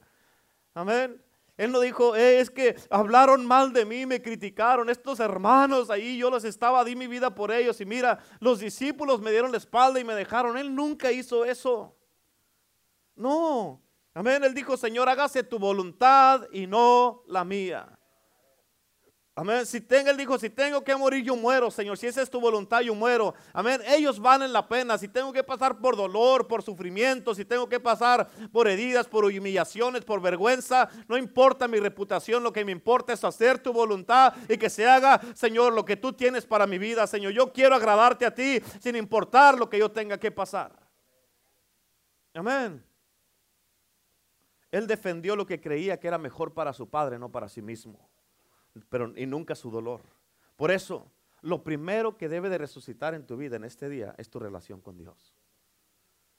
[0.73, 1.23] Amén.
[1.60, 4.89] Él no dijo, eh, es que hablaron mal de mí, me criticaron.
[4.89, 7.82] Estos hermanos ahí, yo los estaba, di mi vida por ellos.
[7.82, 10.58] Y mira, los discípulos me dieron la espalda y me dejaron.
[10.58, 11.93] Él nunca hizo eso.
[13.13, 13.82] No.
[14.13, 14.41] Amén.
[14.45, 17.98] Él dijo, Señor, hágase tu voluntad y no la mía.
[19.39, 19.65] Amén.
[19.65, 21.97] Si él dijo, si tengo que morir, yo muero, Señor.
[21.97, 23.34] Si esa es tu voluntad, yo muero.
[23.54, 23.82] Amén.
[23.88, 24.97] Ellos valen la pena.
[24.97, 29.23] Si tengo que pasar por dolor, por sufrimiento, si tengo que pasar por heridas, por
[29.23, 32.43] humillaciones, por vergüenza, no importa mi reputación.
[32.43, 35.95] Lo que me importa es hacer tu voluntad y que se haga, Señor, lo que
[35.95, 37.32] tú tienes para mi vida, Señor.
[37.32, 40.78] Yo quiero agradarte a ti sin importar lo que yo tenga que pasar.
[42.34, 42.84] Amén.
[44.69, 48.10] Él defendió lo que creía que era mejor para su padre, no para sí mismo
[48.89, 50.01] pero y nunca su dolor.
[50.55, 51.11] Por eso,
[51.41, 54.81] lo primero que debe de resucitar en tu vida en este día es tu relación
[54.81, 55.33] con Dios.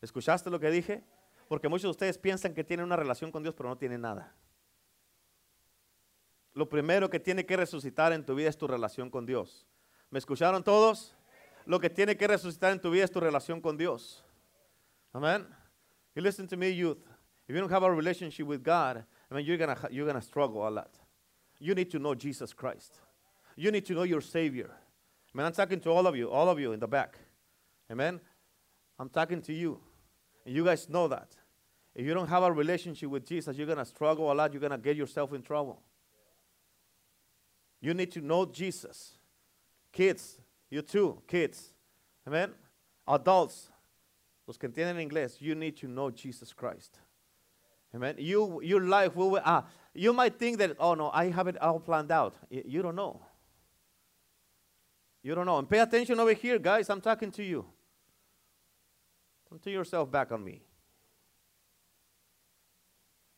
[0.01, 1.05] ¿Escuchaste lo que dije?
[1.49, 4.35] Porque muchos de ustedes piensan que tienen una relación con Dios, pero no tienen nada.
[6.55, 9.67] Lo primero que tiene que resucitar en tu vida es tu relación con Dios.
[10.11, 11.15] ¿Me escucharon todos?
[11.67, 14.25] Lo que tiene que resucitar en tu vida es tu relación con Dios.
[15.13, 15.47] Amén.
[16.15, 16.99] You listen to me, youth.
[17.49, 20.67] If you don't have a relationship with God, I mean, you're gonna you're gonna struggle
[20.67, 21.00] a lot.
[21.61, 22.99] You need to know Jesus Christ.
[23.55, 24.71] You need to know your Savior.
[25.35, 27.19] Man, I'm talking to all of you, all of you in the back.
[27.93, 28.19] Amen.
[28.99, 29.79] I'm talking to you.
[30.45, 31.37] And you guys know that.
[31.95, 34.53] If you don't have a relationship with Jesus, you're going to struggle a lot.
[34.53, 35.81] You're going to get yourself in trouble.
[37.81, 39.13] You need to know Jesus.
[39.93, 40.39] Kids,
[40.71, 41.73] you too, kids.
[42.27, 42.51] Amen.
[43.09, 43.71] Adults,
[44.47, 46.99] los que entienden inglés, you need to know Jesus Christ.
[47.95, 48.15] Amen.
[48.19, 51.81] You, your life will, ah, you might think that, oh no, I have it all
[51.81, 52.35] planned out.
[52.51, 53.21] You don't know.
[55.23, 55.59] You don't know.
[55.59, 56.89] And pay attention over here, guys.
[56.89, 57.67] I'm talking to you.
[59.51, 60.63] Don't turn yourself back on me.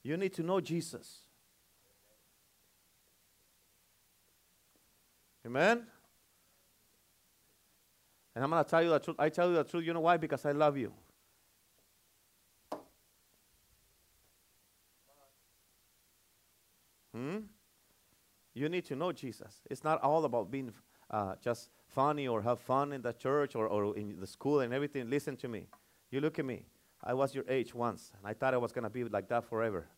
[0.02, 1.20] You need to know Jesus.
[5.46, 5.86] Amen?
[8.34, 9.16] And I'm going to tell you the truth.
[9.18, 9.84] I tell you the truth.
[9.84, 10.16] You know why?
[10.16, 10.92] Because I love you.
[18.54, 19.62] You need to know Jesus.
[19.70, 20.72] It's not all about being
[21.10, 24.72] uh, just funny or have fun in the church or, or in the school and
[24.72, 25.08] everything.
[25.08, 25.66] Listen to me.
[26.10, 26.66] You look at me.
[27.02, 29.44] I was your age once, and I thought I was going to be like that
[29.44, 29.88] forever.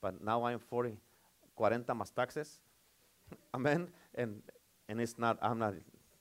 [0.00, 0.96] But now I'm 40,
[1.56, 2.60] 40 más taxes.
[3.54, 3.88] Amen.
[4.14, 4.42] And,
[4.88, 5.74] and it's not, I'm not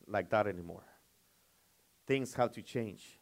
[0.07, 0.83] like that anymore.
[2.05, 3.19] Things have to change.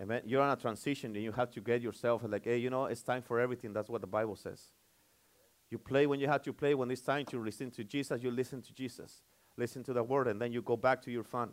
[0.00, 0.22] Amen.
[0.24, 3.02] You're on a transition and you have to get yourself like, hey, you know, it's
[3.02, 3.72] time for everything.
[3.72, 4.62] That's what the Bible says.
[5.70, 6.74] You play when you have to play.
[6.74, 9.22] When it's time to listen to Jesus, you listen to Jesus.
[9.56, 11.50] Listen to the word and then you go back to your fun.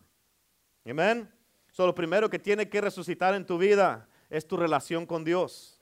[0.87, 1.27] Amen.
[1.71, 5.79] So lo primero que tiene que resucitar en tu vida es tu relación con Dios.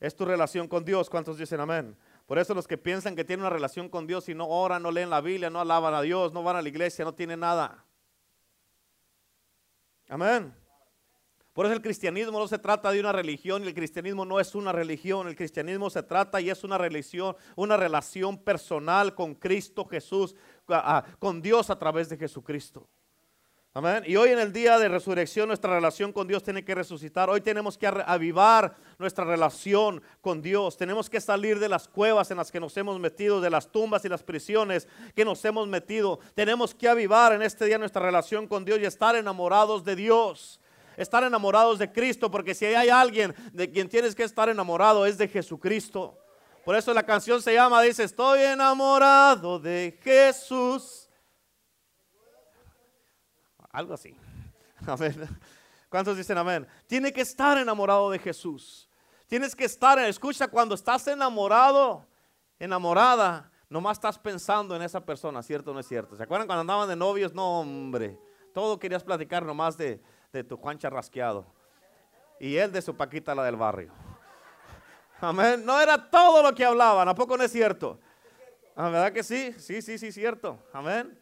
[0.00, 1.10] Es tu relación con Dios.
[1.10, 1.96] ¿Cuántos dicen amén?
[2.26, 4.92] Por eso los que piensan que tienen una relación con Dios y no oran, no
[4.92, 7.84] leen la Biblia, no alaban a Dios, no van a la iglesia, no tienen nada.
[10.08, 10.54] Amén.
[11.58, 14.70] Por eso el cristianismo no se trata de una religión, el cristianismo no es una
[14.70, 20.36] religión, el cristianismo se trata y es una religión, una relación personal con Cristo Jesús,
[21.18, 22.86] con Dios a través de Jesucristo.
[23.74, 24.04] Amén.
[24.06, 27.28] Y hoy en el día de resurrección nuestra relación con Dios tiene que resucitar.
[27.28, 30.76] Hoy tenemos que avivar nuestra relación con Dios.
[30.76, 34.04] Tenemos que salir de las cuevas en las que nos hemos metido, de las tumbas
[34.04, 36.20] y las prisiones que nos hemos metido.
[36.36, 40.60] Tenemos que avivar en este día nuestra relación con Dios y estar enamorados de Dios
[40.98, 45.16] estar enamorados de Cristo, porque si hay alguien de quien tienes que estar enamorado es
[45.16, 46.18] de Jesucristo.
[46.64, 51.08] Por eso la canción se llama, dice, estoy enamorado de Jesús.
[53.70, 54.14] Algo así.
[54.86, 55.28] Amén.
[55.88, 56.66] ¿Cuántos dicen amén?
[56.86, 58.88] Tiene que estar enamorado de Jesús.
[59.26, 62.06] Tienes que estar, escucha, cuando estás enamorado,
[62.58, 66.16] enamorada, nomás estás pensando en esa persona, ¿cierto o no es cierto?
[66.16, 67.32] ¿Se acuerdan cuando andaban de novios?
[67.32, 68.18] No, hombre,
[68.52, 70.02] todo querías platicar nomás de,
[70.32, 71.46] de tu Juan charrasqueado
[72.38, 73.92] y él de su Paquita la del barrio.
[75.20, 75.64] Amén.
[75.64, 77.98] No era todo lo que hablaban, ¿a poco no es cierto?
[78.76, 79.52] ¿A verdad que sí?
[79.58, 80.58] Sí, sí, sí, cierto.
[80.72, 81.18] Amén.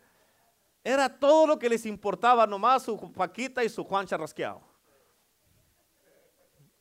[0.84, 4.60] Era todo lo que les importaba, nomás su Paquita y su Juan charrasqueado.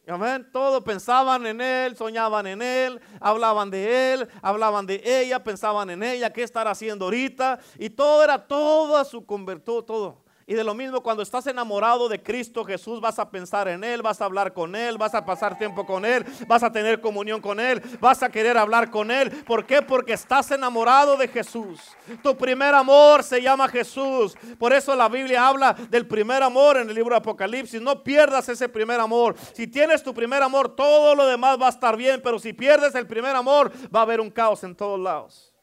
[0.07, 0.47] Amén.
[0.51, 6.03] Todo pensaban en él, soñaban en él, hablaban de él, hablaban de ella, pensaban en
[6.03, 7.59] ella, qué estar haciendo ahorita.
[7.79, 10.24] Y todo era toda su convertido, todo.
[10.47, 14.03] Y de lo mismo, cuando estás enamorado de Cristo Jesús, vas a pensar en Él,
[14.03, 17.41] vas a hablar con Él, vas a pasar tiempo con Él, vas a tener comunión
[17.41, 19.31] con Él, vas a querer hablar con Él.
[19.43, 19.81] ¿Por qué?
[19.81, 21.81] Porque estás enamorado de Jesús.
[22.21, 24.37] Tu primer amor se llama Jesús.
[24.59, 27.81] Por eso la Biblia habla del primer amor en el libro de Apocalipsis.
[27.81, 29.35] No pierdas ese primer amor.
[29.53, 32.21] Si tienes tu primer amor, todo lo demás va a estar bien.
[32.23, 35.55] Pero si pierdes el primer amor, va a haber un caos en todos lados.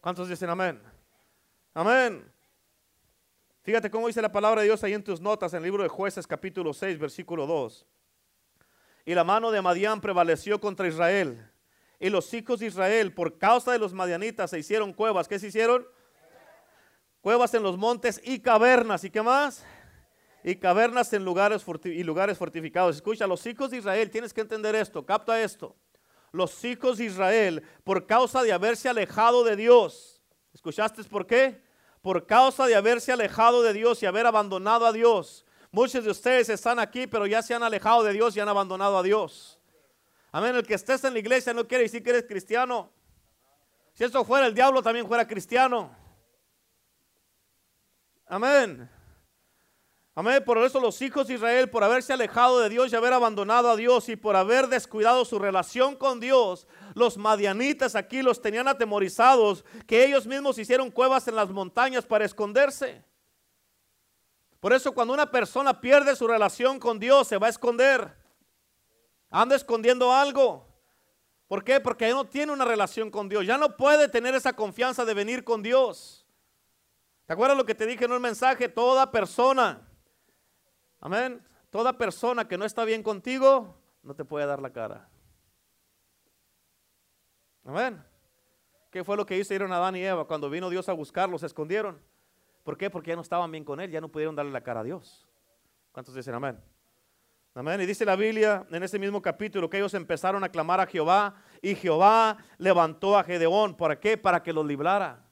[0.00, 0.80] ¿Cuántos dicen amén?
[1.74, 2.33] Amén.
[3.64, 5.88] Fíjate cómo dice la palabra de Dios ahí en tus notas en el libro de
[5.88, 7.86] jueces capítulo 6 versículo 2.
[9.06, 11.50] Y la mano de Madián prevaleció contra Israel.
[11.98, 15.28] Y los hijos de Israel, por causa de los madianitas, se hicieron cuevas.
[15.28, 15.86] ¿Qué se hicieron?
[17.22, 19.02] Cuevas en los montes y cavernas.
[19.02, 19.64] ¿Y qué más?
[20.42, 22.96] Y cavernas en lugares, y lugares fortificados.
[22.96, 25.74] Escucha, los hijos de Israel, tienes que entender esto, capta esto.
[26.32, 30.22] Los hijos de Israel, por causa de haberse alejado de Dios.
[30.52, 31.64] ¿Escuchaste por qué?
[32.04, 35.42] Por causa de haberse alejado de Dios y haber abandonado a Dios.
[35.70, 38.98] Muchos de ustedes están aquí, pero ya se han alejado de Dios y han abandonado
[38.98, 39.58] a Dios.
[40.30, 40.54] Amén.
[40.54, 42.92] El que estés en la iglesia no quiere decir que eres cristiano.
[43.94, 45.96] Si eso fuera el diablo, también fuera cristiano.
[48.26, 48.86] Amén.
[50.16, 50.44] Amén.
[50.44, 53.76] Por eso los hijos de Israel, por haberse alejado de Dios y haber abandonado a
[53.76, 59.64] Dios y por haber descuidado su relación con Dios, los madianitas aquí los tenían atemorizados,
[59.88, 63.04] que ellos mismos hicieron cuevas en las montañas para esconderse.
[64.60, 68.16] Por eso cuando una persona pierde su relación con Dios, se va a esconder.
[69.30, 70.68] Anda escondiendo algo.
[71.48, 71.80] ¿Por qué?
[71.80, 73.44] Porque no tiene una relación con Dios.
[73.44, 76.24] Ya no puede tener esa confianza de venir con Dios.
[77.26, 78.68] ¿Te acuerdas lo que te dije en un mensaje?
[78.68, 79.83] Toda persona
[81.04, 81.46] Amén.
[81.68, 85.06] Toda persona que no está bien contigo, no te puede dar la cara.
[87.62, 88.02] Amén.
[88.90, 90.26] ¿Qué fue lo que hicieron Adán y Eva?
[90.26, 92.00] Cuando vino Dios a buscarlos, se escondieron.
[92.62, 92.88] ¿Por qué?
[92.88, 95.28] Porque ya no estaban bien con Él, ya no pudieron darle la cara a Dios.
[95.92, 96.58] ¿Cuántos dicen amén?
[97.54, 97.82] Amén.
[97.82, 101.34] Y dice la Biblia en ese mismo capítulo que ellos empezaron a clamar a Jehová
[101.60, 103.76] y Jehová levantó a Gedeón.
[103.76, 104.16] ¿Para qué?
[104.16, 105.22] Para que los librara.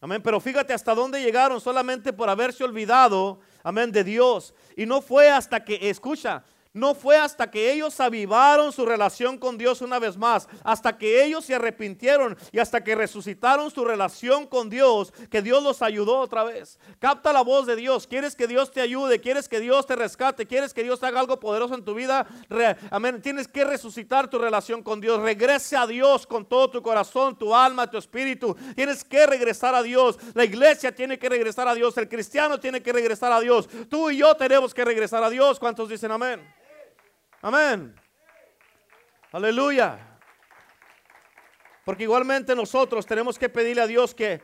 [0.00, 0.22] Amén.
[0.22, 4.54] Pero fíjate hasta dónde llegaron solamente por haberse olvidado amén, de Dios.
[4.76, 6.44] Y no fue hasta que, escucha,
[6.76, 11.24] no fue hasta que ellos avivaron su relación con Dios una vez más, hasta que
[11.24, 16.18] ellos se arrepintieron y hasta que resucitaron su relación con Dios, que Dios los ayudó
[16.18, 16.78] otra vez.
[16.98, 18.06] Capta la voz de Dios.
[18.06, 19.22] ¿Quieres que Dios te ayude?
[19.22, 20.46] ¿Quieres que Dios te rescate?
[20.46, 22.26] ¿Quieres que Dios haga algo poderoso en tu vida?
[22.90, 23.22] amén.
[23.22, 25.18] Tienes que resucitar tu relación con Dios.
[25.22, 28.54] Regrese a Dios con todo tu corazón, tu alma, tu espíritu.
[28.74, 30.18] Tienes que regresar a Dios.
[30.34, 31.96] La iglesia tiene que regresar a Dios.
[31.96, 33.66] El cristiano tiene que regresar a Dios.
[33.88, 35.58] Tú y yo tenemos que regresar a Dios.
[35.58, 36.65] ¿Cuántos dicen amén?
[37.46, 37.94] Amén.
[39.30, 40.18] Aleluya.
[41.84, 44.42] Porque igualmente nosotros tenemos que pedirle a Dios que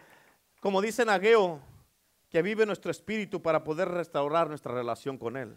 [0.61, 1.61] Como dice Nageo,
[2.31, 5.57] que vive nuestro espíritu para poder restaurar nuestra relación con Él.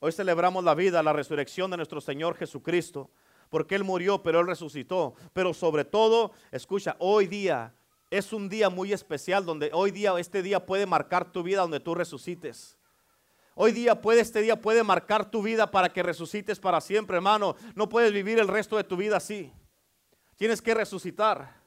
[0.00, 3.08] Hoy celebramos la vida, la resurrección de nuestro Señor Jesucristo,
[3.48, 5.14] porque Él murió, pero Él resucitó.
[5.32, 7.74] Pero sobre todo, escucha, hoy día
[8.10, 11.80] es un día muy especial donde hoy día, este día puede marcar tu vida donde
[11.80, 12.76] tú resucites.
[13.54, 17.56] Hoy día puede, este día puede marcar tu vida para que resucites para siempre, hermano.
[17.74, 19.52] No puedes vivir el resto de tu vida así.
[20.36, 21.60] Tienes que resucitar.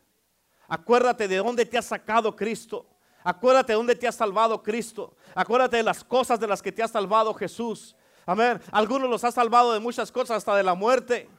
[0.68, 2.90] Acuérdate de dónde te ha sacado Cristo.
[3.24, 5.16] Acuérdate de dónde te ha salvado Cristo.
[5.36, 7.96] Acuérdate de las cosas de las que te ha salvado Jesús.
[8.26, 8.60] Amén.
[8.72, 11.30] Algunos los ha salvado de muchas cosas, hasta de la muerte.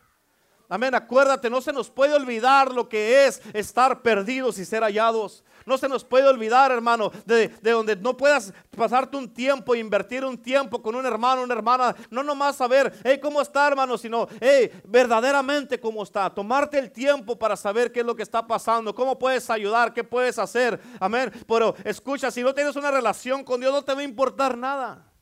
[0.69, 0.95] Amén.
[0.95, 5.45] Acuérdate, no se nos puede olvidar lo que es estar perdidos y ser hallados.
[5.65, 10.39] No se nos puede olvidar, hermano, de, donde no puedas pasarte un tiempo, invertir un
[10.39, 11.97] tiempo con un hermano, una hermana.
[12.11, 13.99] No nomás saber, hey, ¿cómo está, hermano?
[13.99, 16.33] Sino, hey, verdaderamente cómo está.
[16.33, 20.05] Tomarte el tiempo para saber qué es lo que está pasando, cómo puedes ayudar, qué
[20.05, 20.81] puedes hacer.
[21.01, 21.33] Amén.
[21.49, 25.13] Pero escucha, si no tienes una relación con Dios, no te va a importar nada.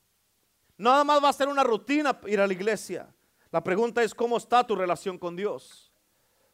[0.76, 3.13] Nada más va a ser una rutina ir a la iglesia.
[3.55, 5.93] La pregunta es, ¿cómo está tu relación con Dios?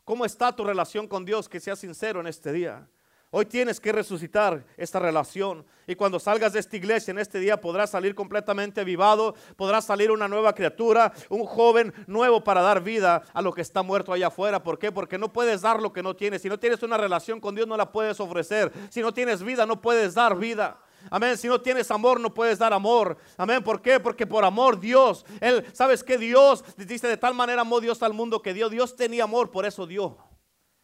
[0.05, 1.49] ¿Cómo está tu relación con Dios?
[1.49, 2.87] Que sea sincero en este día.
[3.31, 5.65] Hoy tienes que resucitar esta relación.
[5.87, 10.11] Y cuando salgas de esta iglesia en este día podrás salir completamente avivado, podrás salir
[10.11, 14.27] una nueva criatura, un joven nuevo para dar vida a lo que está muerto allá
[14.27, 14.63] afuera.
[14.63, 14.93] ¿Por qué?
[14.93, 16.43] Porque no puedes dar lo que no tienes.
[16.43, 18.71] Si no tienes una relación con Dios no la puedes ofrecer.
[18.91, 20.79] Si no tienes vida no puedes dar vida.
[21.09, 21.39] Amén.
[21.39, 23.17] Si no tienes amor, no puedes dar amor.
[23.37, 23.63] Amén.
[23.63, 24.01] ¿Por qué?
[24.01, 28.13] Porque por amor Dios, Él, ¿sabes que Dios dice de tal manera amó Dios al
[28.13, 28.69] mundo que dio.
[28.69, 30.19] Dios tenía amor, por eso dio.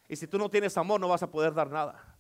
[0.09, 2.17] Y si tú no tienes amor, no vas a poder dar nada.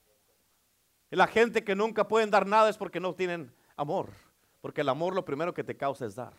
[1.10, 4.10] Y la gente que nunca pueden dar nada es porque no tienen amor.
[4.60, 6.34] Porque el amor lo primero que te causa es dar.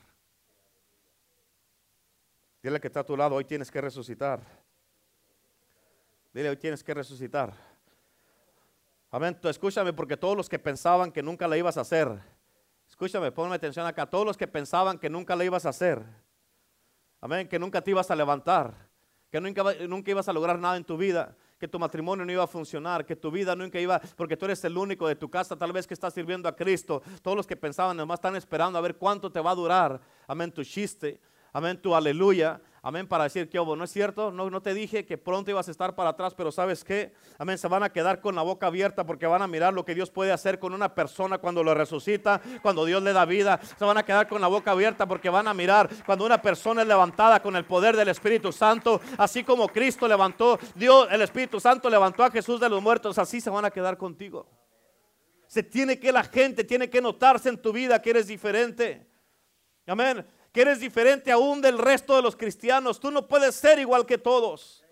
[2.61, 4.41] Dile que está a tu lado, hoy tienes que resucitar.
[6.33, 7.53] Dile, hoy tienes que resucitar.
[9.09, 9.37] Amén.
[9.43, 12.19] escúchame, porque todos los que pensaban que nunca la ibas a hacer,
[12.87, 14.05] escúchame, ponme atención acá.
[14.05, 16.03] Todos los que pensaban que nunca la ibas a hacer,
[17.21, 18.73] amén, que nunca te ibas a levantar,
[19.31, 22.43] que nunca, nunca ibas a lograr nada en tu vida, que tu matrimonio no iba
[22.43, 25.55] a funcionar, que tu vida nunca iba, porque tú eres el único de tu casa,
[25.55, 27.01] tal vez que estás sirviendo a Cristo.
[27.21, 30.51] Todos los que pensaban, nomás están esperando a ver cuánto te va a durar, amén,
[30.51, 31.21] tu chiste,
[31.53, 34.31] amén, tu aleluya, Amén, para decir que, ¿no es cierto?
[34.31, 37.13] No, no te dije que pronto ibas a estar para atrás, pero ¿sabes qué?
[37.37, 39.93] Amén, se van a quedar con la boca abierta porque van a mirar lo que
[39.93, 43.59] Dios puede hacer con una persona cuando lo resucita, cuando Dios le da vida.
[43.77, 46.83] Se van a quedar con la boca abierta porque van a mirar cuando una persona
[46.83, 51.59] es levantada con el poder del Espíritu Santo, así como Cristo levantó, Dios, el Espíritu
[51.59, 54.47] Santo levantó a Jesús de los muertos, así se van a quedar contigo.
[55.47, 59.05] Se tiene que la gente, tiene que notarse en tu vida que eres diferente.
[59.85, 62.99] Amén que eres diferente aún del resto de los cristianos.
[62.99, 64.83] Tú no puedes ser igual que todos.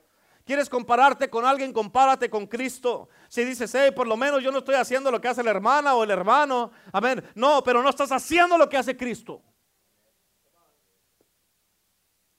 [0.45, 1.73] ¿Quieres compararte con alguien?
[1.73, 3.09] Compárate con Cristo.
[3.29, 5.95] Si dices, hey, por lo menos yo no estoy haciendo lo que hace la hermana
[5.95, 6.71] o el hermano.
[6.91, 7.23] Amén.
[7.33, 9.41] No, pero no estás haciendo lo que hace Cristo.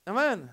[0.05, 0.49] Amén.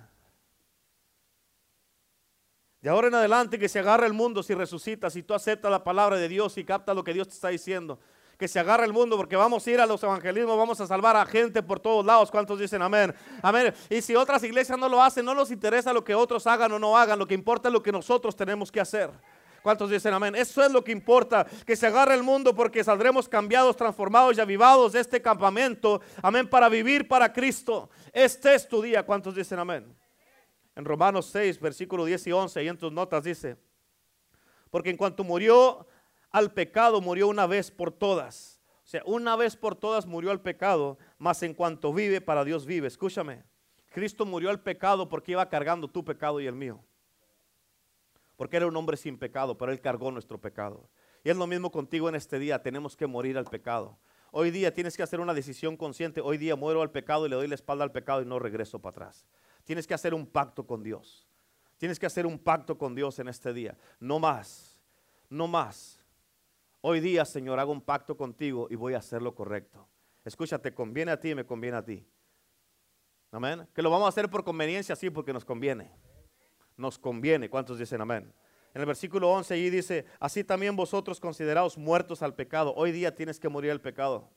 [2.81, 5.85] De ahora en adelante que se agarra el mundo si resucitas, si tú aceptas la
[5.85, 8.01] palabra de Dios y captas lo que Dios te está diciendo
[8.39, 11.17] que se agarre el mundo porque vamos a ir a los evangelismos, vamos a salvar
[11.17, 12.31] a gente por todos lados.
[12.31, 13.15] ¿Cuántos dicen amén?
[13.43, 13.75] Amén.
[13.89, 16.79] Y si otras iglesias no lo hacen, no nos interesa lo que otros hagan o
[16.79, 19.11] no hagan, lo que importa es lo que nosotros tenemos que hacer.
[19.65, 20.35] ¿Cuántos dicen amén?
[20.35, 24.41] Eso es lo que importa, que se agarre el mundo porque saldremos cambiados, transformados y
[24.43, 26.03] avivados de este campamento.
[26.21, 27.89] Amén, para vivir para Cristo.
[28.13, 29.07] Este es tu día.
[29.07, 29.97] ¿Cuántos dicen amén?
[30.77, 33.57] En Romanos 6, versículo 10 y 11, y en tus notas dice,
[34.71, 35.87] porque en cuanto murió
[36.35, 38.61] al pecado murió una vez por todas.
[38.83, 42.67] O sea, una vez por todas murió al pecado, mas en cuanto vive, para Dios
[42.67, 42.89] vive.
[42.89, 43.45] Escúchame,
[43.93, 46.85] Cristo murió al pecado porque iba cargando tu pecado y el mío.
[48.35, 50.91] Porque era un hombre sin pecado, pero Él cargó nuestro pecado.
[51.23, 53.97] Y es lo mismo contigo en este día, tenemos que morir al pecado.
[54.33, 56.21] Hoy día tienes que hacer una decisión consciente.
[56.21, 58.81] Hoy día muero al pecado y le doy la espalda al pecado y no regreso
[58.81, 59.25] para atrás.
[59.63, 61.29] Tienes que hacer un pacto con Dios.
[61.79, 63.79] Tienes que hacer un pacto con Dios en este día.
[64.01, 64.81] No más,
[65.31, 66.04] no más.
[66.87, 69.89] Hoy día, Señor, hago un pacto contigo y voy a hacer lo correcto.
[70.23, 72.07] Escúchate, conviene a ti y me conviene a ti.
[73.31, 73.67] Amén.
[73.73, 75.91] Que lo vamos a hacer por conveniencia, sí, porque nos conviene.
[76.77, 77.49] Nos conviene.
[77.49, 78.31] ¿Cuántos dicen amén?
[78.75, 82.75] En el versículo 11 allí dice, así también vosotros considerados muertos al pecado.
[82.77, 84.29] Hoy día tienes que morir al pecado.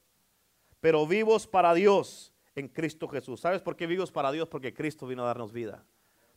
[0.80, 3.41] Pero vivos para Dios en Cristo Jesús.
[3.41, 4.48] ¿Sabes por qué vivos para Dios?
[4.48, 5.84] Porque Cristo vino a darnos vida.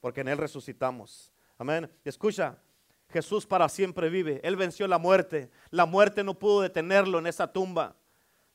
[0.00, 1.32] Porque en Él resucitamos.
[1.56, 1.88] Amén.
[2.04, 2.58] Escucha,
[3.12, 4.40] Jesús para siempre vive.
[4.44, 5.50] Él venció la muerte.
[5.70, 7.96] La muerte no pudo detenerlo en esa tumba.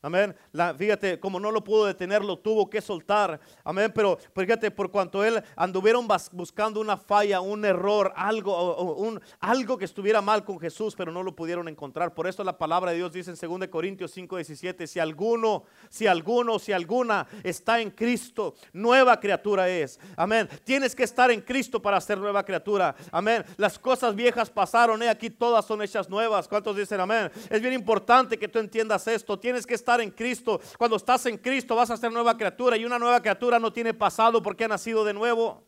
[0.06, 0.36] Amén.
[0.78, 3.40] Fíjate, como no lo pudo detener, lo tuvo que soltar.
[3.64, 3.92] Amén.
[3.92, 9.86] Pero fíjate, por cuanto él anduvieron buscando una falla, un error, algo, un, algo que
[9.86, 12.14] estuviera mal con Jesús, pero no lo pudieron encontrar.
[12.14, 16.06] Por eso la palabra de Dios dice en 2 Corintios 5, 17, si alguno, si
[16.06, 20.00] alguno, si alguna está en Cristo, nueva criatura es.
[20.16, 20.48] Amén.
[20.64, 22.96] Tienes que estar en Cristo para ser nueva criatura.
[23.12, 23.44] Amén.
[23.58, 26.48] Las cosas viejas pasaron, y aquí todas son hechas nuevas.
[26.48, 27.32] ¿Cuántos dicen amén?
[27.50, 29.40] Es bien importante que tú entiendas esto.
[29.40, 30.60] Tienes que estar en Cristo.
[30.78, 33.94] Cuando estás en Cristo vas a ser nueva criatura y una nueva criatura no tiene
[33.94, 35.64] pasado porque ha nacido de nuevo.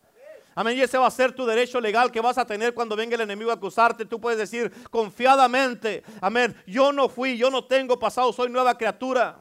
[0.57, 0.75] Amén.
[0.75, 3.21] Y ese va a ser tu derecho legal que vas a tener cuando venga el
[3.21, 4.05] enemigo a acusarte.
[4.05, 9.39] Tú puedes decir confiadamente, amén, yo no fui, yo no tengo pasado, soy nueva criatura.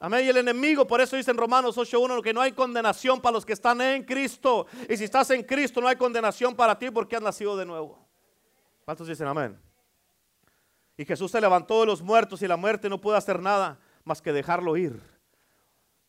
[0.00, 0.26] Amén.
[0.26, 3.46] Y el enemigo, por eso dice en Romanos 8.1 que no hay condenación para los
[3.46, 4.66] que están en Cristo.
[4.88, 8.04] Y si estás en Cristo, no hay condenación para ti porque has nacido de nuevo.
[8.84, 9.56] ¿Cuántos dicen amén?
[10.96, 14.22] Y Jesús se levantó de los muertos y la muerte no puede hacer nada más
[14.22, 15.00] que dejarlo ir.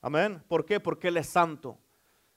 [0.02, 0.43] Amén.
[0.48, 0.80] ¿Por qué?
[0.80, 1.80] Porque Él es santo.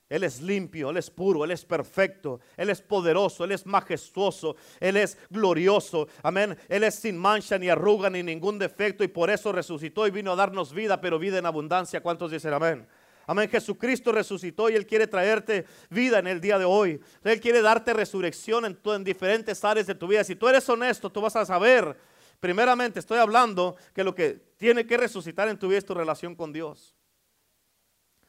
[0.09, 4.55] Él es limpio, Él es puro, Él es perfecto, Él es poderoso, Él es majestuoso,
[4.79, 6.07] Él es glorioso.
[6.23, 6.57] Amén.
[6.67, 10.31] Él es sin mancha, ni arruga, ni ningún defecto y por eso resucitó y vino
[10.31, 12.01] a darnos vida, pero vida en abundancia.
[12.01, 12.87] ¿Cuántos dicen amén?
[13.27, 13.47] Amén.
[13.47, 16.99] Jesucristo resucitó y Él quiere traerte vida en el día de hoy.
[17.23, 20.23] Él quiere darte resurrección en, en diferentes áreas de tu vida.
[20.23, 21.95] Si tú eres honesto, tú vas a saber
[22.39, 26.35] Primeramente estoy hablando que lo que tiene que resucitar en tu vida es tu relación
[26.35, 26.95] con Dios.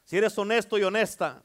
[0.04, 1.42] Si eres honesto y honesta,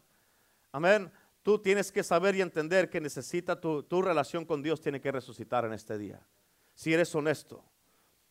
[0.71, 1.11] amén,
[1.43, 5.63] tú tienes que saber y entender que necesita tu, relación con Dios tiene que resucitar
[5.65, 6.19] en este día.
[6.73, 7.63] Si eres honesto.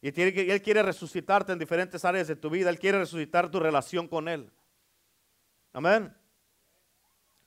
[0.02, 2.68] Y tiene que, Él quiere resucitarte en diferentes áreas de tu vida.
[2.68, 4.50] Él quiere resucitar tu relación con Él.
[5.72, 6.12] Amén.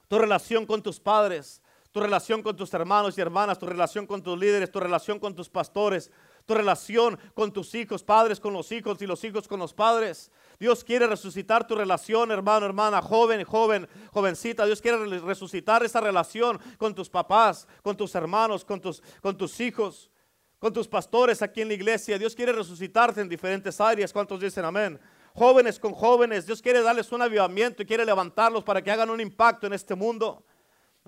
[0.08, 1.62] Tu relación con tus padres,
[1.92, 5.36] tu relación con tus hermanos y hermanas, tu relación con tus líderes, tu relación con
[5.36, 6.10] tus pastores,
[6.48, 10.32] tu relación con tus hijos, padres con los hijos y los hijos con los padres.
[10.58, 14.66] Dios quiere resucitar tu relación, hermano, hermana, joven, joven, jovencita.
[14.66, 19.60] Dios quiere resucitar esa relación con tus papás, con tus hermanos, con tus, con tus
[19.60, 20.10] hijos,
[20.58, 22.18] con tus pastores aquí en la iglesia.
[22.18, 24.14] Dios quiere resucitarte en diferentes áreas.
[24.14, 24.98] ¿Cuántos dicen amén?
[25.34, 26.46] Jóvenes con jóvenes.
[26.46, 29.96] Dios quiere darles un avivamiento y quiere levantarlos para que hagan un impacto en este
[29.96, 30.46] mundo.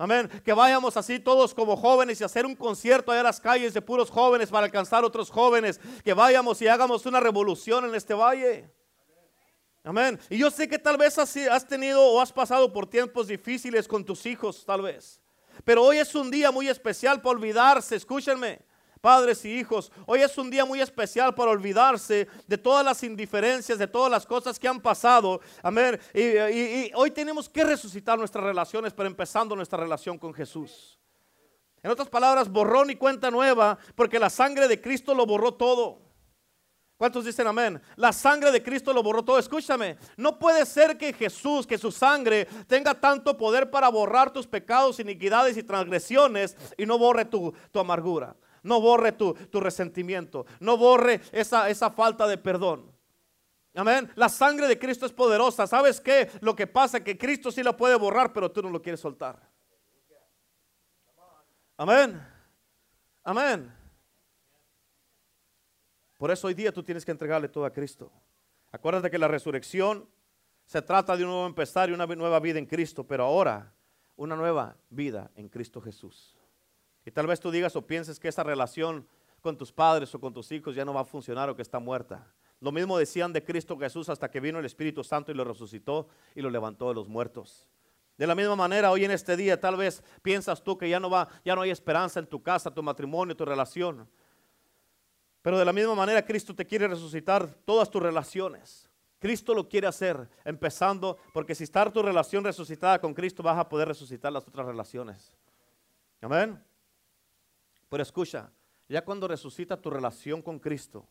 [0.00, 0.30] Amén.
[0.42, 3.82] Que vayamos así todos como jóvenes y hacer un concierto allá en las calles de
[3.82, 5.78] puros jóvenes para alcanzar otros jóvenes.
[6.02, 8.70] Que vayamos y hagamos una revolución en este valle.
[9.84, 10.18] Amén.
[10.30, 14.02] Y yo sé que tal vez has tenido o has pasado por tiempos difíciles con
[14.02, 15.20] tus hijos, tal vez.
[15.64, 18.69] Pero hoy es un día muy especial para olvidarse, escúchenme
[19.00, 19.90] padres y hijos.
[20.06, 24.26] Hoy es un día muy especial para olvidarse de todas las indiferencias, de todas las
[24.26, 25.40] cosas que han pasado.
[25.62, 25.98] Amén.
[26.14, 30.98] Y, hoy tenemos que resucitar nuestras relaciones, pero empezando nuestra relación con Jesús.
[31.82, 36.02] En otras palabras, borrón y cuenta nueva, porque la sangre de Cristo lo borró todo.
[36.98, 37.80] ¿Cuántos dicen amén?
[37.96, 39.38] La sangre de Cristo lo borró todo.
[39.38, 44.46] Escúchame, no puede ser que Jesús, que su sangre tenga tanto poder para borrar tus
[44.46, 48.36] pecados, iniquidades y transgresiones y no borre tu, tu amargura.
[48.62, 50.46] No borre tu, resentimiento.
[50.60, 52.90] No borre esa, esa falta de perdón.
[53.74, 54.10] Amén.
[54.16, 55.66] La sangre de Cristo es poderosa.
[55.66, 56.30] ¿Sabes qué?
[56.40, 59.00] Lo que pasa es que Cristo sí la puede borrar, pero tú no lo quieres
[59.00, 59.40] soltar.
[61.76, 62.20] Amén.
[63.22, 63.72] Amén.
[66.18, 68.12] Por eso hoy día tú tienes que entregarle todo a Cristo.
[68.72, 70.06] Acuérdate que la resurrección
[70.66, 73.72] se trata de un nuevo empezar y una nueva vida en Cristo, pero ahora
[74.16, 76.36] una nueva vida en Cristo Jesús.
[77.04, 79.06] Y tal vez tú digas o pienses que esa relación
[79.40, 81.78] con tus padres o con tus hijos ya no va a funcionar o que está
[81.78, 82.26] muerta.
[82.60, 86.08] Lo mismo decían de Cristo Jesús hasta que vino el Espíritu Santo y lo resucitó
[86.34, 87.68] y lo levantó de los muertos.
[88.18, 91.08] De la misma manera, hoy en este día tal vez piensas tú que ya no
[91.08, 94.06] va, ya no hay esperanza en tu casa, tu matrimonio, tu relación.
[95.40, 98.90] Pero de la misma manera Cristo te quiere resucitar todas tus relaciones.
[99.18, 103.68] Cristo lo quiere hacer, empezando, porque si está tu relación resucitada con Cristo, vas a
[103.68, 105.34] poder resucitar las otras relaciones.
[106.20, 106.62] Amén.
[107.90, 108.50] Pero escucha,
[108.88, 111.06] ya cuando resucita tu relación con Cristo,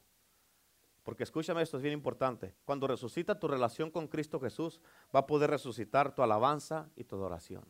[1.04, 4.82] porque escúchame esto, es bien importante, cuando resucita tu relación con Cristo Jesús,
[5.14, 7.64] va a poder resucitar tu alabanza y tu adoración.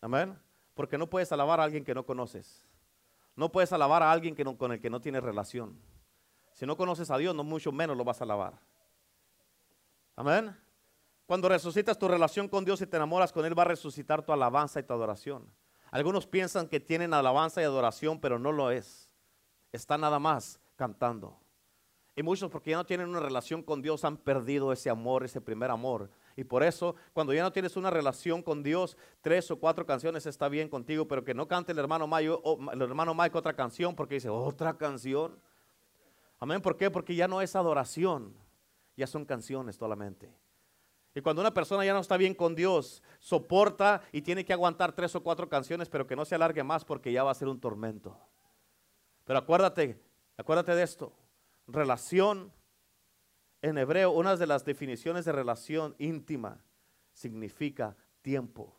[0.00, 0.38] Amén.
[0.74, 2.62] Porque no puedes alabar a alguien que no conoces.
[3.34, 5.78] No puedes alabar a alguien que con el que no tienes relación.
[6.52, 8.58] Si no conoces a Dios, no mucho menos lo vas a alabar.
[10.14, 10.56] Amén.
[11.26, 14.32] Cuando resucitas tu relación con Dios y te enamoras con Él, va a resucitar tu
[14.32, 15.50] alabanza y tu adoración.
[15.90, 19.10] Algunos piensan que tienen alabanza y adoración, pero no lo es.
[19.72, 21.38] Está nada más cantando.
[22.14, 25.40] Y muchos porque ya no tienen una relación con Dios han perdido ese amor, ese
[25.40, 26.10] primer amor.
[26.34, 30.24] Y por eso, cuando ya no tienes una relación con Dios, tres o cuatro canciones
[30.24, 32.38] está bien contigo, pero que no cante el hermano Mike,
[32.72, 35.38] el hermano Mike otra canción porque dice, otra canción.
[36.38, 36.90] Amén, ¿por qué?
[36.90, 38.34] Porque ya no es adoración.
[38.96, 40.32] ya son canciones solamente.
[41.16, 44.92] Y cuando una persona ya no está bien con Dios, soporta y tiene que aguantar
[44.92, 47.48] tres o cuatro canciones, pero que no se alargue más porque ya va a ser
[47.48, 48.20] un tormento.
[49.24, 49.98] Pero acuérdate,
[50.36, 51.14] acuérdate de esto.
[51.68, 52.52] Relación
[53.62, 56.62] en hebreo, una de las definiciones de relación íntima
[57.14, 58.76] significa tiempo.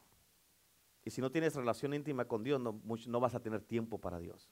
[1.03, 4.47] Y si no tienes relación íntima con Dios, no, vas a tener tiempo para Dios.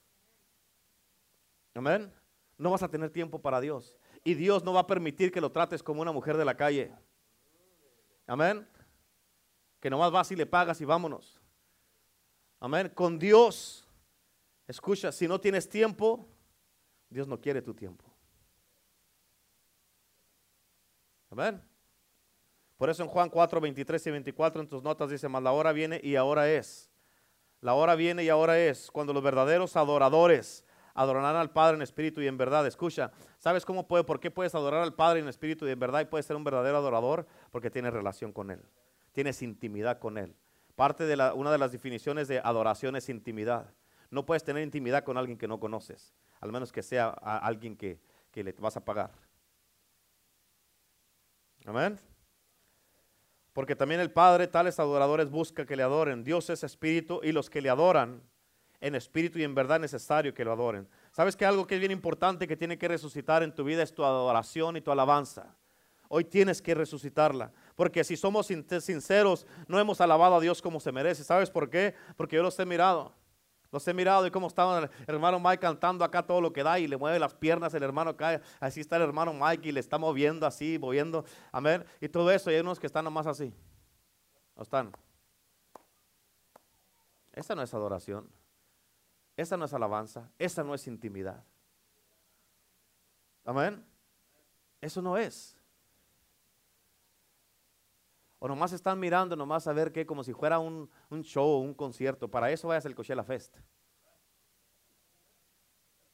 [1.75, 2.11] Amén.
[2.57, 3.95] No vas a tener tiempo para Dios.
[4.23, 6.91] Y Dios no va a permitir que lo trates como una mujer de la calle.
[8.27, 8.67] Amén.
[9.79, 11.39] Que nomás vas y le pagas y vámonos.
[12.59, 12.89] Amén.
[12.89, 13.87] Con Dios,
[14.67, 16.27] escucha, si no tienes tiempo,
[17.09, 18.05] Dios no quiere tu tiempo.
[21.29, 21.61] Amén.
[22.77, 25.71] Por eso en Juan 4, 23 y 24 en tus notas dice, más la hora
[25.71, 26.89] viene y ahora es.
[27.61, 30.65] La hora viene y ahora es cuando los verdaderos adoradores
[30.95, 32.65] adorarán al Padre en espíritu y en verdad.
[32.65, 36.01] Escucha, ¿sabes cómo puede, por qué puedes adorar al Padre en espíritu y en verdad
[36.01, 37.27] y puedes ser un verdadero adorador?
[37.51, 38.61] Porque tienes relación con Él,
[39.11, 40.35] tienes intimidad con Él.
[40.75, 43.73] Parte de la, una de las definiciones de adoración es intimidad.
[44.09, 47.99] No puedes tener intimidad con alguien que no conoces, al menos que sea alguien que,
[48.31, 49.11] que le vas a pagar.
[51.65, 51.99] Amén.
[53.51, 56.23] Porque también el Padre, tales adoradores, busca que le adoren.
[56.23, 58.21] Dios es espíritu y los que le adoran
[58.81, 60.87] en espíritu y en verdad necesario que lo adoren.
[61.11, 63.93] ¿Sabes que algo que es bien importante que tiene que resucitar en tu vida es
[63.93, 65.55] tu adoración y tu alabanza?
[66.07, 67.51] Hoy tienes que resucitarla.
[67.75, 71.23] Porque si somos sinceros, no hemos alabado a Dios como se merece.
[71.23, 71.95] ¿Sabes por qué?
[72.15, 73.13] Porque yo los he mirado.
[73.71, 76.79] Los he mirado y cómo estaba el hermano Mike cantando acá todo lo que da
[76.79, 78.41] y le mueve las piernas el hermano acá.
[78.59, 81.25] Así está el hermano Mike y le está moviendo así, moviendo.
[81.51, 81.83] Amén.
[81.99, 82.51] Y todo eso.
[82.51, 83.53] Y hay unos que están nomás así.
[84.55, 84.91] No están.
[87.33, 88.29] Esta no es adoración.
[89.37, 91.43] Esa no es alabanza, esa no es intimidad.
[93.43, 93.85] Amén.
[94.81, 95.57] Eso no es.
[98.39, 101.73] O nomás están mirando, nomás a ver qué, como si fuera un, un show, un
[101.73, 102.29] concierto.
[102.29, 103.57] Para eso vayas al Coachella Fest.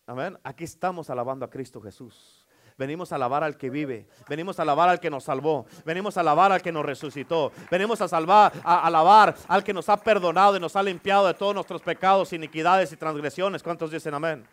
[0.06, 0.38] Amén.
[0.44, 2.48] Aquí estamos alabando a Cristo Jesús.
[2.82, 4.08] Venimos a alabar al que vive.
[4.28, 5.68] Venimos a alabar al que nos salvó.
[5.86, 7.52] Venimos a alabar al que nos resucitó.
[7.70, 11.36] Venimos a salvar, a alabar al que nos ha perdonado y nos ha limpiado de
[11.36, 13.62] todos nuestros pecados, iniquidades y transgresiones.
[13.62, 14.48] ¿Cuántos dicen amén?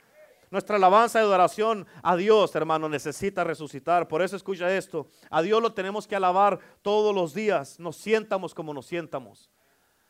[0.51, 4.07] Nuestra alabanza y adoración a Dios, hermano, necesita resucitar.
[4.09, 5.09] Por eso escucha esto.
[5.31, 7.81] A Dios lo tenemos que alabar todos los días.
[7.81, 9.51] Nos sientamos como nos sientamos.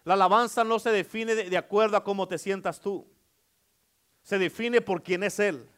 [0.02, 3.06] La alabanza no se define de, de acuerdo a cómo te sientas tú.
[4.24, 5.70] Se define por quién es Él.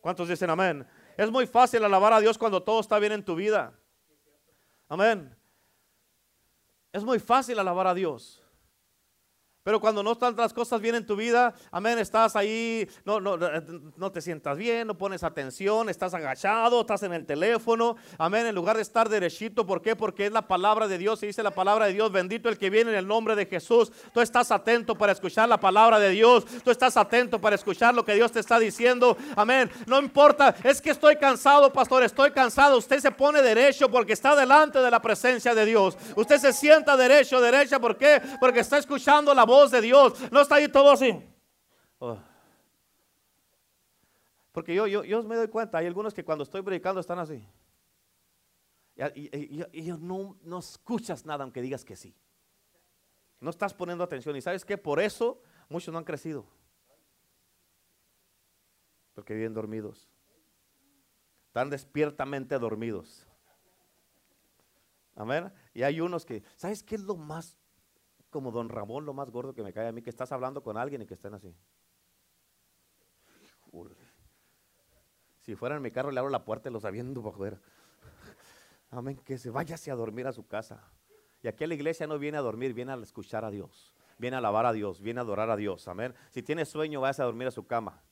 [0.00, 0.86] ¿Cuántos dicen amén?
[1.16, 3.72] Es muy fácil alabar a Dios cuando todo está bien en tu vida.
[4.88, 5.34] Amén.
[6.92, 8.42] Es muy fácil alabar a Dios.
[9.66, 13.36] Pero cuando no están las cosas bien en tu vida, amén, estás ahí, no, no,
[13.36, 18.54] no te sientas bien, no pones atención, estás agachado, estás en el teléfono, amén, en
[18.54, 19.96] lugar de estar derechito, ¿por qué?
[19.96, 22.70] Porque es la palabra de Dios, y dice la palabra de Dios, bendito el que
[22.70, 23.90] viene en el nombre de Jesús.
[24.14, 28.04] Tú estás atento para escuchar la palabra de Dios, tú estás atento para escuchar lo
[28.04, 29.68] que Dios te está diciendo, amén.
[29.88, 32.78] No importa, es que estoy cansado, pastor, estoy cansado.
[32.78, 35.98] Usted se pone derecho porque está delante de la presencia de Dios.
[36.14, 38.22] Usted se sienta derecho, derecha, ¿por qué?
[38.38, 40.30] Porque está escuchando la voz de Dios.
[40.30, 41.18] No está ahí todo así.
[41.98, 42.18] Oh.
[44.52, 47.46] Porque yo, yo, yo me doy cuenta, hay algunos que cuando estoy predicando están así.
[49.14, 52.14] Y, no, no escuchas nada aunque digas que sí.
[53.40, 54.34] No estás poniendo atención.
[54.36, 56.46] Y sabes que por eso muchos no han crecido.
[59.14, 60.08] Porque viven dormidos.
[61.48, 63.26] Están despiertamente dormidos.
[65.14, 65.52] Amén.
[65.74, 67.56] Y hay unos que, ¿sabes qué es lo más
[68.36, 70.76] como don Ramón, lo más gordo que me cae a mí, que estás hablando con
[70.76, 71.56] alguien y que estén así.
[75.40, 77.60] Si fuera en mi carro, le abro la puerta y los aviento para joder.
[78.90, 80.86] Amén, que se váyase a dormir a su casa.
[81.42, 84.36] Y aquí a la iglesia no viene a dormir, viene a escuchar a Dios, viene
[84.36, 85.88] a alabar a Dios, viene a adorar a Dios.
[85.88, 86.14] Amén.
[86.28, 88.02] Si tiene sueño, váyase a dormir a su cama.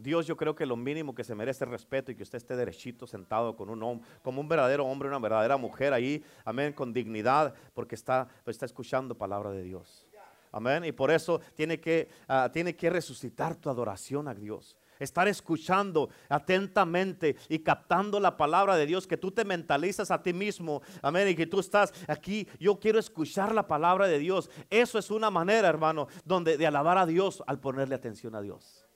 [0.00, 2.56] Dios yo creo que lo mínimo que se merece es respeto y que usted esté
[2.56, 6.92] derechito sentado con un hombre, como un verdadero hombre, una verdadera mujer ahí, amén, con
[6.92, 10.06] dignidad, porque está, pues, está escuchando palabra de Dios.
[10.52, 10.84] Amén.
[10.84, 14.76] Y por eso tiene que, ah, tiene que resucitar tu adoración a Dios.
[14.98, 20.32] Estar escuchando atentamente y captando la palabra de Dios, que tú te mentalizas a ti
[20.32, 24.50] mismo, amén, y que tú estás aquí, yo quiero escuchar la palabra de Dios.
[24.68, 28.89] Eso es una manera, hermano, donde de alabar a Dios al ponerle atención a Dios.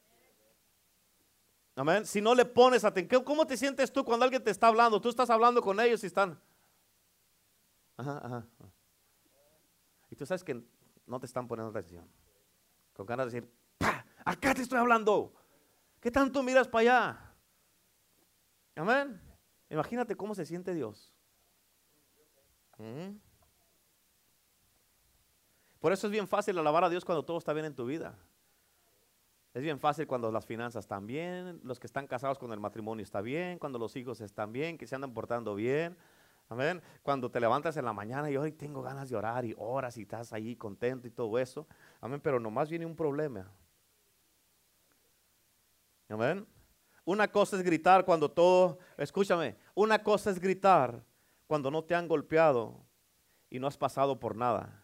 [1.77, 2.07] Amén.
[2.07, 5.01] Si no le pones atención, ¿cómo te sientes tú cuando alguien te está hablando?
[5.01, 6.41] Tú estás hablando con ellos y están.
[7.97, 8.47] Ajá, ajá.
[10.11, 10.63] Y tú sabes que
[11.07, 12.09] no te están poniendo atención.
[12.93, 13.53] Con ganas de decir,
[14.25, 15.35] acá te estoy hablando.
[16.01, 17.35] ¿Qué tanto miras para allá?
[18.77, 19.21] Amén.
[19.71, 21.13] Imagínate cómo se siente Dios.
[22.79, 23.17] ¿Mm?
[25.81, 28.17] Por eso es bien fácil alabar a Dios cuando todo está bien en tu vida.
[29.55, 33.05] Es bien fácil cuando las finanzas están bien, los que están casados con el matrimonio
[33.05, 35.97] está bien, cuando los hijos están bien, que se andan portando bien.
[36.49, 36.83] Amén.
[37.05, 40.03] Cuando te levantas en la mañana y hoy tengo ganas de orar y oras y
[40.03, 41.69] estás ahí contento y todo eso.
[42.01, 42.21] Amén.
[42.21, 43.49] Pero nomás viene un problema.
[46.09, 46.45] Amén.
[47.05, 51.05] Una cosa es gritar cuando todo, escúchame, una cosa es gritar
[51.47, 52.85] cuando no te han golpeado
[53.51, 54.84] y no has pasado por nada.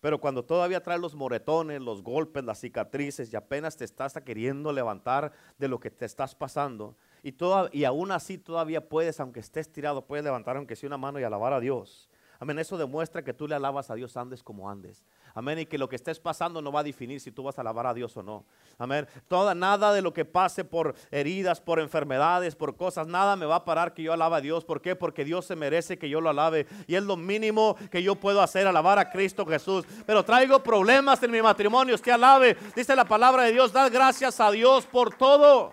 [0.00, 4.72] Pero cuando todavía traes los moretones, los golpes, las cicatrices y apenas te estás queriendo
[4.72, 7.34] levantar de lo que te estás pasando y,
[7.72, 11.24] y aún así todavía puedes, aunque estés tirado, puedes levantar aunque sea una mano y
[11.24, 12.08] alabar a Dios.
[12.38, 15.04] Amén, eso demuestra que tú le alabas a Dios andes como andes.
[15.38, 15.60] Amén.
[15.60, 17.86] Y que lo que estés pasando no va a definir si tú vas a alabar
[17.86, 18.44] a Dios o no.
[18.76, 19.06] Amén.
[19.28, 23.54] Toda, nada de lo que pase por heridas, por enfermedades, por cosas, nada me va
[23.54, 24.64] a parar que yo alabe a Dios.
[24.64, 24.96] ¿Por qué?
[24.96, 26.66] Porque Dios se merece que yo lo alabe.
[26.88, 29.84] Y es lo mínimo que yo puedo hacer, alabar a Cristo Jesús.
[30.04, 31.94] Pero traigo problemas en mi matrimonio.
[31.94, 32.56] Usted alabe.
[32.74, 33.72] Dice la palabra de Dios.
[33.72, 35.72] Da gracias a Dios por todo.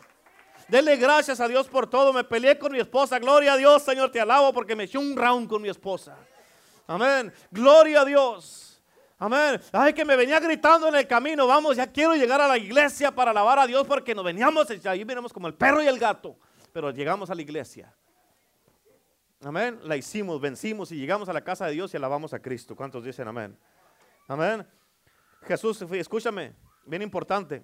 [0.67, 2.13] Dele gracias a Dios por todo.
[2.13, 3.17] Me peleé con mi esposa.
[3.17, 6.15] Gloria a Dios, Señor, te alabo porque me eché un round con mi esposa.
[6.85, 7.33] Amén.
[7.49, 8.64] Gloria a Dios.
[9.17, 9.61] Amén.
[9.71, 11.47] Ay, que me venía gritando en el camino.
[11.47, 15.03] Vamos, ya quiero llegar a la iglesia para alabar a Dios porque nos veníamos, ahí
[15.03, 16.37] venimos como el perro y el gato.
[16.73, 17.93] Pero llegamos a la iglesia.
[19.41, 19.79] Amén.
[19.83, 22.75] La hicimos, vencimos y llegamos a la casa de Dios y alabamos a Cristo.
[22.75, 23.57] ¿Cuántos dicen amén?
[24.27, 24.67] Amén.
[25.43, 26.53] Jesús, escúchame,
[26.85, 27.63] bien importante.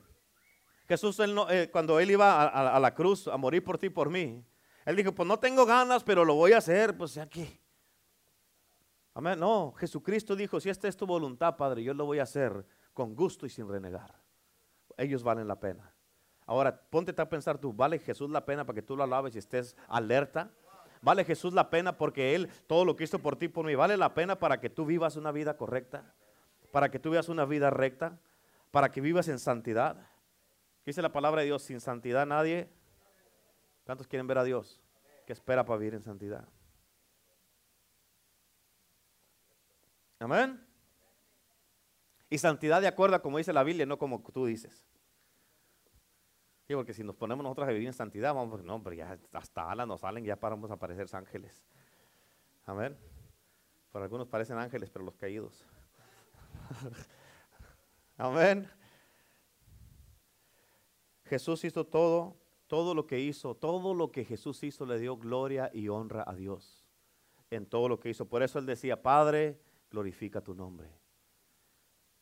[0.87, 1.17] Jesús,
[1.49, 4.45] eh, cuando él iba a, a, la cruz a morir por ti y por mí,
[4.85, 7.60] él dijo, pues no tengo ganas, pero lo voy a hacer, pues aquí.
[9.13, 9.39] Amén.
[9.39, 13.15] No, Jesucristo dijo, si esta es tu voluntad, Padre, yo lo voy a hacer con
[13.15, 14.15] gusto y sin renegar.
[14.97, 15.93] Ellos valen la pena.
[16.45, 19.39] Ahora, ponte a pensar tú, ¿vale Jesús la pena para que tú lo alabes y
[19.39, 20.51] estés alerta?
[21.01, 23.75] ¿Vale Jesús la pena porque Él todo lo que hizo por ti por mí?
[23.75, 26.13] ¿Vale la pena para que tú vivas una vida correcta?
[26.71, 28.19] ¿Para que tú vivas una vida recta?
[28.69, 29.97] ¿Para que vivas en santidad?
[30.85, 32.69] Dice la palabra de Dios, sin santidad nadie.
[33.85, 34.81] ¿Cuántos quieren ver a Dios?
[35.25, 36.47] ¿Qué espera para vivir en santidad?
[40.21, 40.63] Amén.
[42.29, 44.85] Y santidad de acuerdo a como dice la Biblia, no como tú dices.
[46.67, 49.69] Sí, porque si nos ponemos nosotros a vivir en santidad, vamos, no, pero ya hasta
[49.69, 51.65] alas nos salen, ya paramos a parecer ángeles.
[52.65, 52.95] Amén.
[53.91, 55.65] Por algunos parecen ángeles, pero los caídos.
[58.17, 58.69] Amén.
[61.25, 65.71] Jesús hizo todo, todo lo que hizo, todo lo que Jesús hizo le dio gloria
[65.73, 66.85] y honra a Dios
[67.49, 68.27] en todo lo que hizo.
[68.27, 69.59] Por eso él decía, Padre,
[69.91, 70.89] glorifica tu nombre.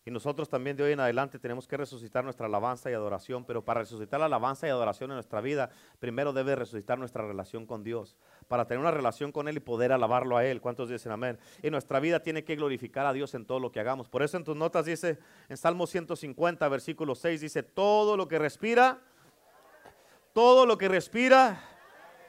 [0.06, 3.64] Y nosotros también de hoy en adelante tenemos que resucitar nuestra alabanza y adoración, pero
[3.64, 7.84] para resucitar la alabanza y adoración en nuestra vida, primero debe resucitar nuestra relación con
[7.84, 8.16] Dios,
[8.48, 10.62] para tener una relación con Él y poder alabarlo a Él.
[10.62, 11.38] ¿Cuántos dicen amén?
[11.62, 14.10] Y nuestra vida tiene que glorificar a Dios en todo lo que hagamos.
[14.10, 18.40] Por eso en tus notas dice, en Salmo 150, versículo 6, dice, todo lo que
[18.40, 19.02] respira,
[20.34, 21.62] todo lo que respira,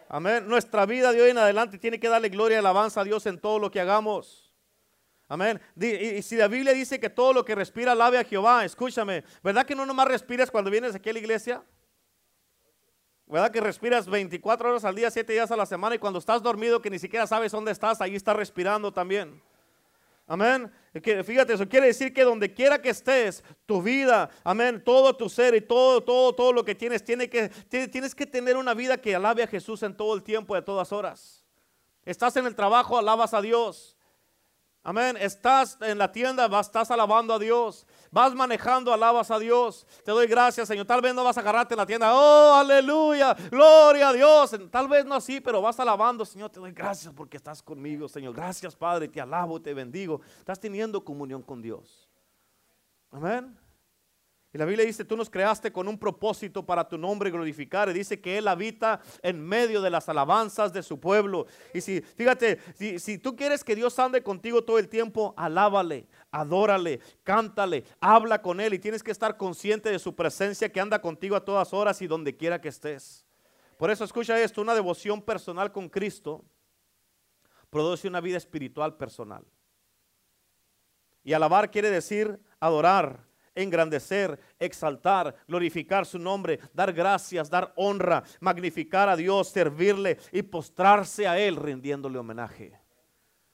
[0.09, 0.47] amén.
[0.49, 3.41] Nuestra vida de hoy en adelante tiene que darle gloria y alabanza a Dios en
[3.41, 4.50] todo lo que hagamos.
[5.31, 5.61] Amén.
[5.81, 9.65] Y, si la Biblia dice que todo lo que respira alabe a Jehová, escúchame, ¿verdad
[9.65, 11.63] que no nomás respiras cuando vienes aquí a la iglesia?
[13.29, 16.43] ¿Verdad que respiras 24 horas al día, 7 días a la semana y cuando estás
[16.43, 19.41] dormido que ni siquiera sabes dónde estás, ahí estás respirando también?
[20.27, 20.69] Amén.
[21.25, 25.55] fíjate, eso quiere decir que donde quiera que estés, tu vida, amén, todo tu ser
[25.55, 29.15] y todo, todo, todo lo que tienes, tiene que, tienes que tener una vida que
[29.15, 31.45] alabe a Jesús en todo el tiempo, de todas horas.
[32.05, 33.97] Estás en el trabajo, alabas a Dios.
[34.83, 35.17] Amén.
[35.21, 37.87] Estás en la tienda, estás alabando a Dios.
[38.11, 39.87] Vas manejando, alabas a Dios.
[40.05, 40.87] Te doy gracias, Señor.
[40.87, 42.11] Tal vez no vas a agarrarte en la tienda.
[42.15, 43.35] Oh, aleluya.
[43.51, 44.57] Gloria a Dios.
[44.71, 46.51] Tal vez no así, pero vas alabando, Señor.
[46.51, 48.35] Te doy gracias porque estás conmigo, Señor.
[48.35, 49.09] Gracias, Padre.
[49.09, 50.23] Te alabo, te bendigo.
[50.39, 52.09] Estás teniendo comunión con Dios.
[53.11, 53.60] Amén.
[54.53, 57.89] Y la Biblia dice, tú nos creaste con un propósito para tu nombre glorificar.
[57.89, 61.47] Y dice que Él habita en medio de las alabanzas de su pueblo.
[61.73, 66.09] Y si, fíjate, si, si tú quieres que Dios ande contigo todo el tiempo, alábale,
[66.33, 68.75] adórale, cántale, habla con Él.
[68.75, 72.09] Y tienes que estar consciente de su presencia que anda contigo a todas horas y
[72.09, 73.25] donde quiera que estés.
[73.77, 76.45] Por eso escucha esto, una devoción personal con Cristo
[77.71, 79.45] produce una vida espiritual personal.
[81.23, 89.09] Y alabar quiere decir adorar engrandecer, exaltar, glorificar su nombre, dar gracias, dar honra, magnificar
[89.09, 92.79] a Dios, servirle y postrarse a Él rindiéndole homenaje.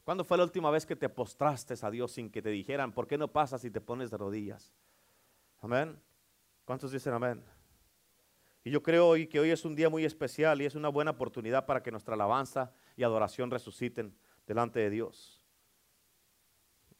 [0.04, 3.06] ¿Cuándo fue la última vez que te postraste a Dios sin que te dijeran, ¿por
[3.06, 4.72] qué no pasas y te pones de rodillas?
[5.60, 6.00] Amén.
[6.64, 7.42] ¿Cuántos dicen amén?
[8.62, 11.12] Y yo creo hoy que hoy es un día muy especial y es una buena
[11.12, 14.16] oportunidad para que nuestra alabanza y adoración resuciten
[14.46, 15.40] delante de Dios.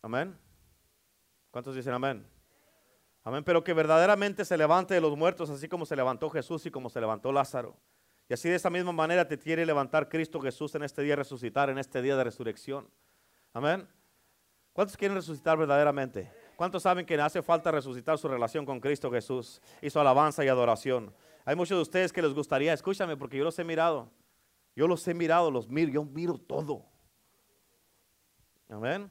[0.02, 0.36] Amén.
[1.50, 2.35] ¿Cuántos dicen amén?
[3.26, 3.42] Amén.
[3.42, 6.88] Pero que verdaderamente se levante de los muertos, así como se levantó Jesús y como
[6.88, 7.76] se levantó Lázaro.
[8.28, 11.68] Y así de esa misma manera te quiere levantar Cristo Jesús en este día, resucitar
[11.68, 12.88] en este día de resurrección.
[13.52, 13.88] Amén.
[14.72, 16.30] ¿Cuántos quieren resucitar verdaderamente?
[16.54, 20.48] ¿Cuántos saben que hace falta resucitar su relación con Cristo Jesús y su alabanza y
[20.48, 21.12] adoración?
[21.44, 24.08] Hay muchos de ustedes que les gustaría, escúchame, porque yo los he mirado.
[24.76, 26.84] Yo los he mirado, los miro, yo miro todo.
[28.68, 29.10] Amén.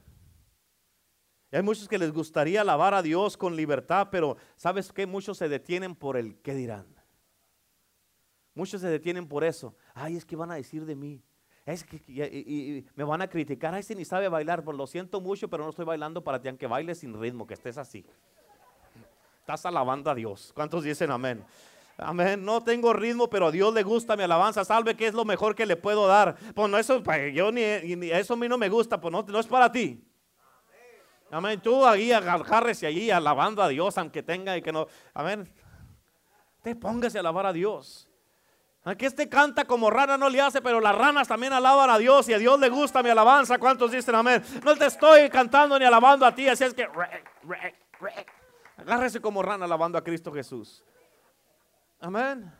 [1.52, 5.06] Hay muchos que les gustaría alabar a Dios con libertad, pero ¿sabes qué?
[5.06, 6.86] Muchos se detienen por el qué dirán.
[8.54, 9.76] Muchos se detienen por eso.
[9.94, 11.22] Ay, es que van a decir de mí.
[11.66, 13.74] Es que y, me van a criticar.
[13.74, 14.64] Ay, si ni sabe bailar.
[14.64, 17.54] Pues lo siento mucho, pero no estoy bailando para ti, aunque bailes sin ritmo, que
[17.54, 18.04] estés así.
[19.40, 20.52] Estás alabando a Dios.
[20.54, 21.44] ¿Cuántos dicen amén?
[21.98, 22.44] Amén.
[22.44, 24.64] No tengo ritmo, pero a Dios le gusta mi alabanza.
[24.64, 26.36] Salve que es lo mejor que le puedo dar.
[26.54, 29.46] Pues no, eso, yo ni, eso a mí no me gusta, pues no, no es
[29.46, 30.02] para ti.
[31.30, 31.60] Amén.
[31.60, 34.86] Tú ahí agárrese allí alabando a Dios, aunque tenga y que no.
[35.14, 35.52] Amén.
[36.62, 38.08] Te póngase a alabar a Dios.
[38.84, 42.28] Aquí este canta como rana no le hace, pero las ranas también alaban a Dios
[42.28, 43.58] y a Dios le gusta mi alabanza.
[43.58, 44.40] ¿Cuántos dicen amén?
[44.64, 46.88] No te estoy cantando ni alabando a ti, así es que
[48.76, 50.84] agárrese como rana alabando a Cristo Jesús.
[51.98, 52.52] Amén.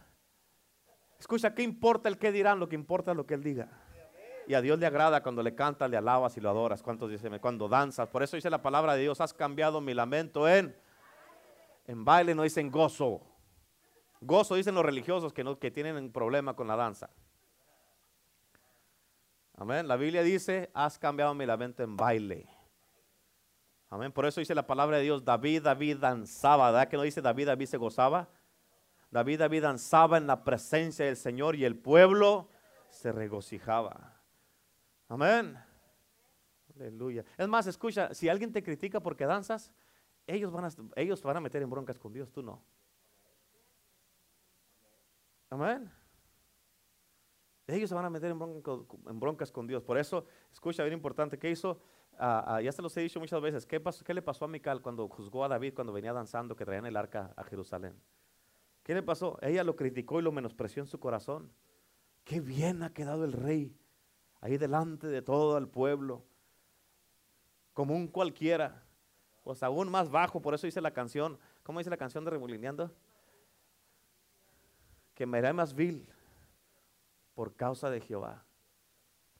[1.20, 2.58] Escucha, ¿qué importa el que dirán?
[2.58, 3.68] Lo que importa es lo que Él diga.
[4.46, 6.82] Y a Dios le agrada cuando le cantas, le alabas y lo adoras.
[6.82, 7.36] ¿Cuántos dicen?
[7.40, 8.08] Cuando danzas.
[8.08, 10.76] Por eso dice la palabra de Dios, has cambiado mi lamento en,
[11.86, 13.20] en baile, no dicen gozo.
[14.20, 17.10] Gozo dicen los religiosos que, no, que tienen un problema con la danza.
[19.56, 19.88] Amén.
[19.88, 22.48] La Biblia dice, has cambiado mi lamento en baile.
[23.90, 24.12] Amén.
[24.12, 26.70] Por eso dice la palabra de Dios, David, David danzaba.
[26.70, 28.28] ¿Verdad que no dice David, David se gozaba?
[29.10, 32.48] David, David danzaba en la presencia del Señor y el pueblo
[32.90, 34.15] se regocijaba.
[35.08, 35.56] Amén.
[36.74, 37.24] Aleluya.
[37.38, 39.72] Es más, escucha, si alguien te critica porque danzas,
[40.26, 42.62] ellos van a, ellos van a meter en broncas con Dios, tú no.
[45.48, 45.90] Amén.
[47.68, 48.38] Ellos se van a meter en,
[49.18, 49.82] broncas con Dios.
[49.82, 51.80] Por eso, escucha, bien importante, ¿qué hizo?
[52.18, 53.66] Ah, ah, ya se los he dicho muchas veces.
[53.66, 56.86] ¿Qué, ¿Qué le pasó a Mical cuando juzgó a David cuando venía danzando que traían
[56.86, 58.00] el arca a Jerusalén?
[58.82, 59.38] ¿Qué le pasó?
[59.42, 61.52] Ella lo criticó y lo menospreció en su corazón.
[62.24, 63.76] Qué bien ha quedado el rey
[64.46, 66.22] ahí delante de todo el pueblo,
[67.72, 68.84] como un cualquiera,
[69.42, 72.92] pues aún más bajo, por eso dice la canción, ¿cómo dice la canción de Remolineando?
[75.14, 76.08] Que me haré más vil
[77.34, 78.44] por causa de Jehová.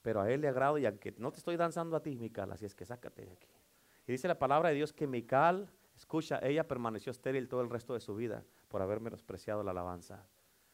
[0.01, 2.65] Pero a él le agrado y aunque no te estoy danzando a ti, Mical, así
[2.65, 3.47] es que sácate de aquí.
[4.07, 7.93] Y dice la palabra de Dios que Mical, escucha, ella permaneció estéril todo el resto
[7.93, 10.25] de su vida por haber menospreciado la alabanza.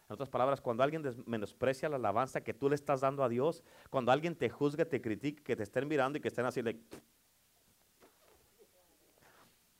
[0.10, 3.64] En otras palabras, cuando alguien menosprecia la alabanza que tú le estás dando a Dios,
[3.89, 6.80] cuando alguien te juzga, te critica, que te estén mirando y que estén así de...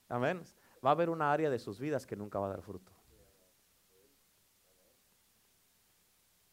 [0.08, 0.42] Amén.
[0.84, 2.92] Va a haber una área de sus vidas que nunca va a dar fruto.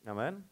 [0.06, 0.44] Amén.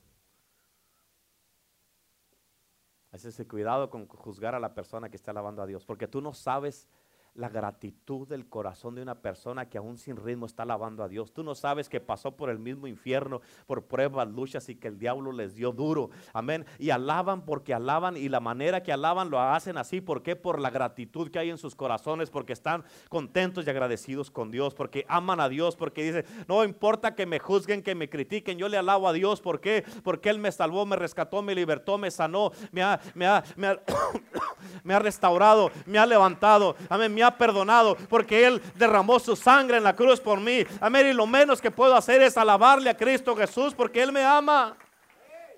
[3.11, 6.21] Así es, cuidado con juzgar a la persona que está alabando a Dios, porque tú
[6.21, 6.87] no sabes
[7.35, 11.33] la gratitud del corazón de una persona que aún sin ritmo está alabando a Dios.
[11.33, 14.97] Tú no sabes que pasó por el mismo infierno, por pruebas, luchas y que el
[14.97, 16.09] diablo les dio duro.
[16.33, 16.65] Amén.
[16.79, 20.01] Y alaban porque alaban y la manera que alaban lo hacen así.
[20.01, 20.35] ¿Por qué?
[20.35, 24.73] Por la gratitud que hay en sus corazones, porque están contentos y agradecidos con Dios,
[24.73, 28.67] porque aman a Dios, porque dicen, no importa que me juzguen, que me critiquen, yo
[28.67, 29.41] le alabo a Dios.
[29.41, 29.85] ¿Por qué?
[30.03, 33.67] Porque Él me salvó, me rescató, me libertó, me sanó, me ha, me ha, me
[33.67, 33.79] ha,
[34.83, 36.75] me ha restaurado, me ha levantado.
[36.89, 37.18] Amén.
[37.21, 40.65] Ha perdonado porque Él derramó su sangre en la cruz por mí.
[40.79, 41.07] Amén.
[41.07, 44.77] Y lo menos que puedo hacer es alabarle a Cristo Jesús porque Él me ama.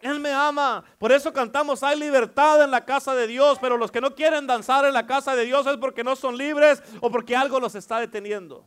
[0.01, 0.83] Él me ama.
[0.97, 4.47] Por eso cantamos, hay libertad en la casa de Dios, pero los que no quieren
[4.47, 7.75] danzar en la casa de Dios es porque no son libres o porque algo los
[7.75, 8.65] está deteniendo.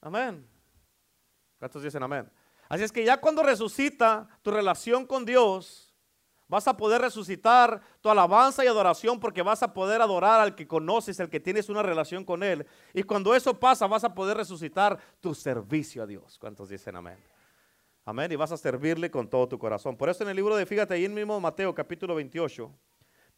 [0.00, 0.48] Amén.
[1.58, 2.30] ¿Cuántos dicen amén?
[2.70, 5.89] Así es que ya cuando resucita tu relación con Dios,
[6.50, 10.66] Vas a poder resucitar tu alabanza y adoración porque vas a poder adorar al que
[10.66, 12.66] conoces, al que tienes una relación con Él.
[12.92, 16.36] Y cuando eso pasa, vas a poder resucitar tu servicio a Dios.
[16.40, 17.16] ¿Cuántos dicen amén?
[18.04, 18.32] Amén.
[18.32, 19.96] Y vas a servirle con todo tu corazón.
[19.96, 22.68] Por eso en el libro de, fíjate, ahí mismo Mateo capítulo 28,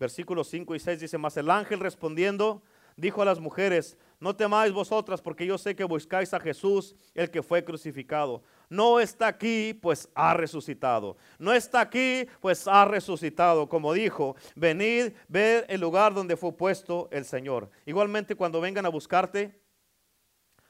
[0.01, 2.63] versículos 5 y 6 dice, más el ángel respondiendo
[2.97, 7.29] dijo a las mujeres, no temáis vosotras, porque yo sé que buscáis a Jesús, el
[7.29, 8.45] que fue crucificado.
[8.69, 11.17] No está aquí, pues ha resucitado.
[11.41, 13.69] No está aquí, pues ha resucitado.
[13.69, 17.69] Como dijo, venid, ver el lugar donde fue puesto el Señor.
[17.85, 19.61] Igualmente cuando vengan a buscarte,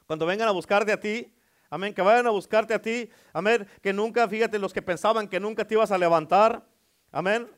[0.07, 1.31] cuando vengan a buscarte a ti,
[1.69, 3.09] Amén, que vayan a buscarte a ti.
[3.33, 6.67] Amén, que nunca, fíjate, los que pensaban que nunca te ibas a levantar.
[7.11, 7.51] Amén,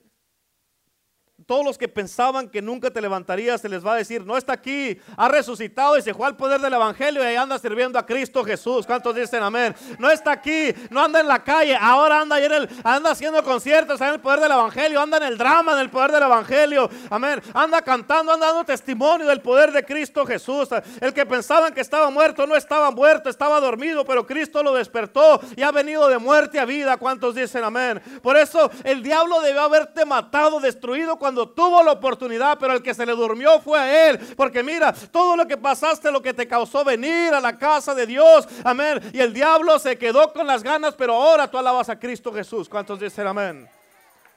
[1.47, 4.53] todos los que pensaban que nunca te levantarías, se les va a decir, no está
[4.53, 8.45] aquí, ha resucitado y se fue al poder del Evangelio y anda sirviendo a Cristo
[8.45, 8.87] Jesús.
[8.87, 9.75] ¿Cuántos dicen amén?
[9.99, 14.01] No está aquí, no anda en la calle, ahora anda, en el, anda haciendo conciertos
[14.01, 16.89] en el poder del Evangelio, anda en el drama en el poder del Evangelio.
[17.11, 17.43] Amén.
[17.53, 20.69] Anda cantando, anda dando testimonio del poder de Cristo Jesús.
[21.01, 25.41] El que pensaban que estaba muerto, no estaba muerto, estaba dormido, pero Cristo lo despertó
[25.57, 26.97] y ha venido de muerte a vida.
[26.97, 28.01] ¿Cuántos dicen amén?
[28.23, 32.93] Por eso el diablo debió haberte matado, destruido cuando tuvo la oportunidad, pero el que
[32.93, 34.19] se le durmió fue a él.
[34.37, 38.07] Porque mira, todo lo que pasaste, lo que te causó venir a la casa de
[38.07, 39.01] Dios, amén.
[39.15, 42.69] Y el diablo se quedó con las ganas, pero ahora tú alabas a Cristo Jesús.
[42.69, 43.67] ¿Cuántos dicen amén?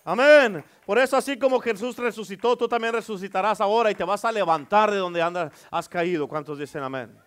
[0.06, 0.64] Amén.
[0.86, 4.90] Por eso así como Jesús resucitó, tú también resucitarás ahora y te vas a levantar
[4.90, 6.26] de donde andas, has caído.
[6.26, 7.27] ¿Cuántos dicen amén?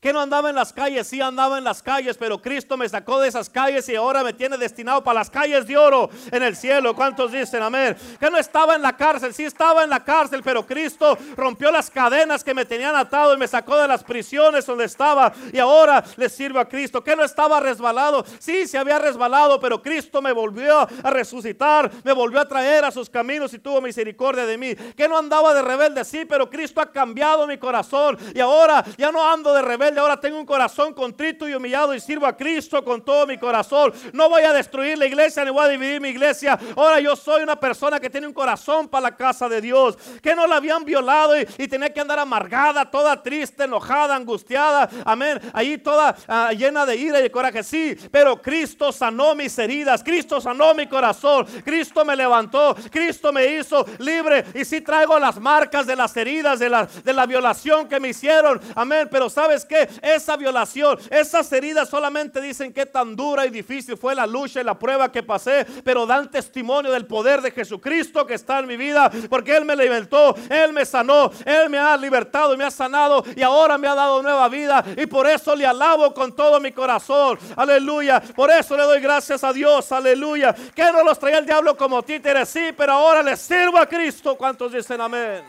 [0.00, 3.18] Que no andaba en las calles, sí andaba en las calles, pero Cristo me sacó
[3.18, 6.54] de esas calles y ahora me tiene destinado para las calles de oro en el
[6.54, 6.94] cielo.
[6.94, 7.96] ¿Cuántos dicen amén?
[8.20, 11.90] Que no estaba en la cárcel, sí estaba en la cárcel, pero Cristo rompió las
[11.90, 16.04] cadenas que me tenían atado y me sacó de las prisiones donde estaba y ahora
[16.16, 17.02] le sirvo a Cristo.
[17.02, 22.12] Que no estaba resbalado, sí se había resbalado, pero Cristo me volvió a resucitar, me
[22.12, 24.74] volvió a traer a sus caminos y tuvo misericordia de mí.
[24.94, 29.10] Que no andaba de rebelde, sí, pero Cristo ha cambiado mi corazón y ahora ya
[29.10, 32.84] no ando de rebelde ahora tengo un corazón contrito y humillado y sirvo a Cristo
[32.84, 33.92] con todo mi corazón.
[34.12, 36.58] No voy a destruir la iglesia ni voy a dividir mi iglesia.
[36.76, 39.96] Ahora yo soy una persona que tiene un corazón para la casa de Dios.
[40.22, 44.88] Que no la habían violado y, tenía que andar amargada, toda triste, enojada, angustiada.
[45.04, 45.40] Amén.
[45.52, 47.62] Allí toda ah, llena de ira y de coraje.
[47.62, 50.02] Sí, pero Cristo sanó mis heridas.
[50.02, 51.46] Cristo sanó mi corazón.
[51.64, 52.76] Cristo me levantó.
[52.90, 54.44] Cristo me hizo libre.
[54.54, 58.08] Y sí traigo las marcas de las heridas, de la, de la violación que me
[58.08, 58.60] hicieron.
[58.74, 59.08] Amén.
[59.10, 59.64] Pero sabes
[60.02, 64.64] esa violación, esas heridas solamente dicen que tan dura y difícil fue la lucha y
[64.64, 68.76] la prueba que pasé, pero dan testimonio del poder de Jesucristo que está en mi
[68.76, 72.70] vida, porque Él me libertó, Él me sanó, Él me ha libertado y me ha
[72.70, 76.60] sanado y ahora me ha dado nueva vida y por eso le alabo con todo
[76.60, 77.38] mi corazón.
[77.56, 78.20] Aleluya.
[78.20, 79.90] Por eso le doy gracias a Dios.
[79.92, 80.54] Aleluya.
[80.74, 84.36] Que no los traía el diablo como títeres, sí, pero ahora le sirvo a Cristo.
[84.36, 85.44] ¿Cuántos dicen amén?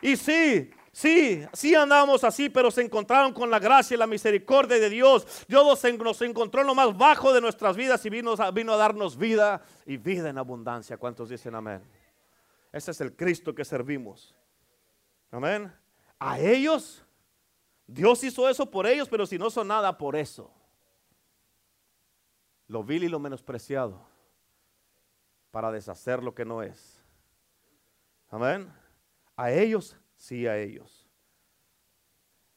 [0.00, 4.80] Y sí, Sí, sí andamos así, pero se encontraron con la gracia y la misericordia
[4.80, 5.44] de Dios.
[5.46, 9.16] Dios nos encontró en lo más bajo de nuestras vidas y vino, vino a darnos
[9.16, 10.96] vida y vida en abundancia.
[10.96, 11.84] ¿Cuántos dicen amén?
[12.72, 14.34] Ese es el Cristo que servimos.
[15.30, 15.72] Amén.
[16.18, 17.04] A ellos,
[17.86, 20.50] Dios hizo eso por ellos, pero si no son nada por eso.
[22.66, 24.04] Lo vil y lo menospreciado
[25.52, 27.00] para deshacer lo que no es.
[28.30, 28.68] Amén.
[29.36, 31.06] A ellos sí a ellos.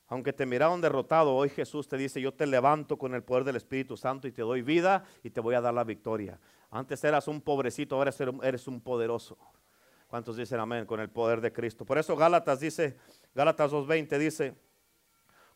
[0.08, 3.56] Aunque te miraron derrotado, hoy Jesús te dice, yo te levanto con el poder del
[3.56, 6.38] Espíritu Santo y te doy vida y te voy a dar la victoria.
[6.70, 8.12] Antes eras un pobrecito, ahora
[8.44, 9.38] eres un poderoso.
[10.08, 10.86] ¿Cuántos dicen amén?
[10.86, 11.86] Con el poder de Cristo.
[11.86, 12.98] Por eso Gálatas dice,
[13.34, 14.54] Gálatas 2.20 dice,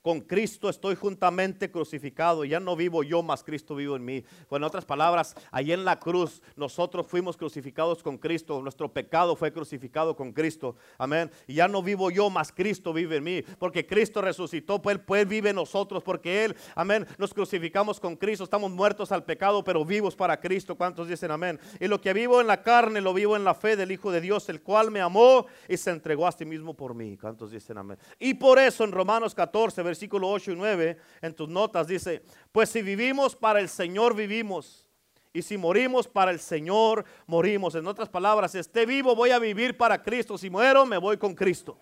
[0.06, 2.45] con Cristo estoy juntamente crucificado.
[2.45, 4.24] Ya no vivo yo, más Cristo vivo en mí.
[4.47, 8.62] Pues en otras palabras, ahí en la cruz nosotros fuimos crucificados con Cristo.
[8.62, 10.76] Nuestro pecado fue crucificado con Cristo.
[10.99, 11.32] Amén.
[11.47, 13.41] Y ya no vivo yo, más Cristo vive en mí.
[13.58, 16.03] Porque Cristo resucitó, pues Él, pues vive en nosotros.
[16.03, 18.43] Porque Él, amén, nos crucificamos con Cristo.
[18.43, 20.76] Estamos muertos al pecado, pero vivos para Cristo.
[20.76, 21.60] ¿Cuántos dicen amén?
[21.80, 24.22] Y lo que vivo en la carne, lo vivo en la fe del Hijo de
[24.22, 27.18] Dios, el cual me amó y se entregó a sí mismo por mí.
[27.18, 27.97] ¿Cuántos dicen amén?
[28.20, 32.21] Y por eso en Romanos 14, versículo versículo 8 y 9, en tus notas dice,
[32.51, 34.85] pues si vivimos para el Señor vivimos.
[35.31, 37.75] Y si morimos para el Señor, morimos.
[37.75, 40.37] En otras palabras, si esté vivo, voy a vivir para Cristo.
[40.37, 41.77] Si muero, me voy con Cristo.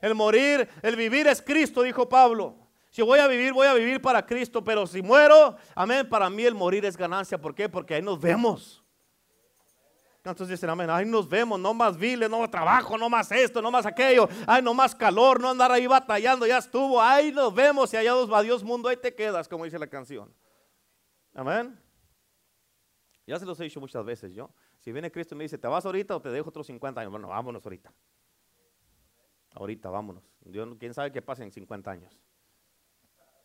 [0.00, 2.54] El morir, el vivir es Cristo, dijo Pablo.
[2.90, 4.62] Si voy a vivir, voy a vivir para Cristo.
[4.62, 7.38] Pero si muero, amén, para mí el morir es ganancia.
[7.38, 7.68] ¿Por qué?
[7.68, 8.84] Porque ahí nos vemos.
[10.30, 13.62] Entonces dicen, amén, ahí nos vemos, no más viles, no más trabajo, no más esto,
[13.62, 17.54] no más aquello, ay, no más calor, no andar ahí batallando, ya estuvo, ahí nos
[17.54, 20.34] vemos y allá nos va Dios mundo, ahí te quedas, como dice la canción.
[21.34, 21.78] Amén.
[23.26, 24.50] Ya se los he dicho muchas veces yo.
[24.78, 27.10] Si viene Cristo y me dice, ¿te vas ahorita o te dejo otros 50 años?
[27.10, 27.92] Bueno, vámonos ahorita.
[29.52, 30.24] Ahorita, vámonos.
[30.40, 32.18] Dios, ¿Quién sabe qué pasa en 50 años?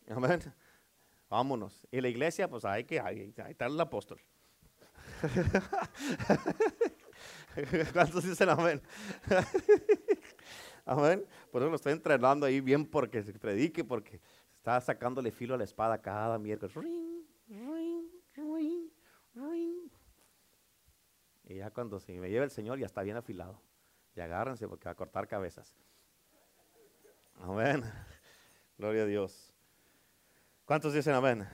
[0.08, 0.40] Amén.
[1.28, 1.86] Vámonos.
[1.90, 4.20] Y la iglesia, pues hay que, ahí, ahí está el apóstol.
[7.92, 8.80] ¿Cuántos dicen amén?
[10.84, 11.24] amén.
[11.50, 14.20] Por eso lo estoy entrenando ahí bien porque se predique, porque
[14.56, 16.74] está sacándole filo a la espada cada miércoles.
[21.44, 23.60] Y ya cuando se me lleva el Señor ya está bien afilado.
[24.14, 25.74] Y agárrense porque va a cortar cabezas.
[27.40, 27.82] Amén.
[28.78, 29.52] Gloria a Dios.
[30.64, 31.46] ¿Cuántos dicen amén?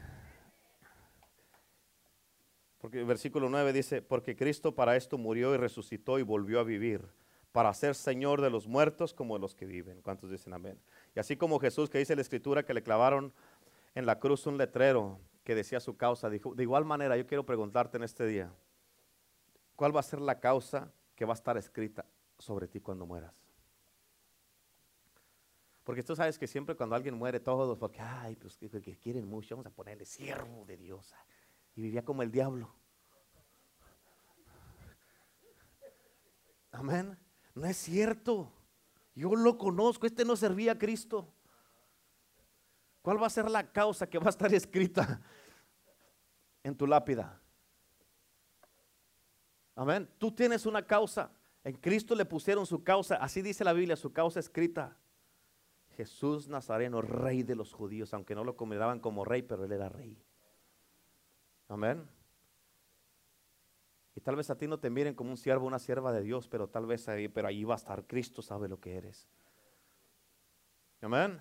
[2.79, 6.65] Porque el versículo 9 dice, porque Cristo para esto murió y resucitó y volvió a
[6.65, 7.05] vivir,
[7.53, 10.01] para ser Señor de los muertos como de los que viven.
[10.03, 10.79] ¿Cuántos dicen amén?
[11.17, 13.33] Y así como Jesús, que dice la escritura, que le clavaron
[13.95, 17.45] en la cruz un letrero que decía su causa, dijo, de igual manera yo quiero
[17.45, 18.53] preguntarte en este día,
[19.75, 22.05] ¿cuál va a ser la causa que va a estar escrita
[22.39, 23.33] sobre ti cuando mueras?
[25.83, 29.27] Porque tú sabes que siempre cuando alguien muere, todos, porque, ay, pues que, que quieren
[29.27, 31.15] mucho, vamos a ponerle siervo de Dios.
[31.79, 32.75] Y vivía como el diablo.
[36.73, 37.17] Amén.
[37.55, 38.53] No es cierto.
[39.15, 40.05] Yo lo conozco.
[40.05, 41.33] Este no servía a Cristo.
[43.01, 45.23] ¿Cuál va a ser la causa que va a estar escrita
[46.65, 47.41] en tu lápida?
[49.77, 50.11] Amén.
[50.19, 51.31] Tú tienes una causa.
[51.63, 53.15] En Cristo le pusieron su causa.
[53.19, 54.97] Así dice la Biblia, su causa escrita.
[55.97, 59.89] Jesús Nazareno, rey de los judíos, aunque no lo consideraban como rey, pero él era
[59.89, 60.21] rey.
[61.69, 62.09] Amén.
[64.15, 66.49] Y tal vez a ti no te miren como un siervo, una sierva de Dios,
[66.49, 69.29] pero tal vez ahí, pero ahí va a estar Cristo, sabe lo que eres.
[71.01, 71.41] Amén.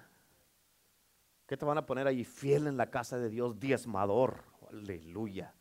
[1.47, 2.23] ¿Qué te van a poner ahí?
[2.23, 4.43] Fiel en la casa de Dios, diezmador.
[4.69, 5.55] Aleluya.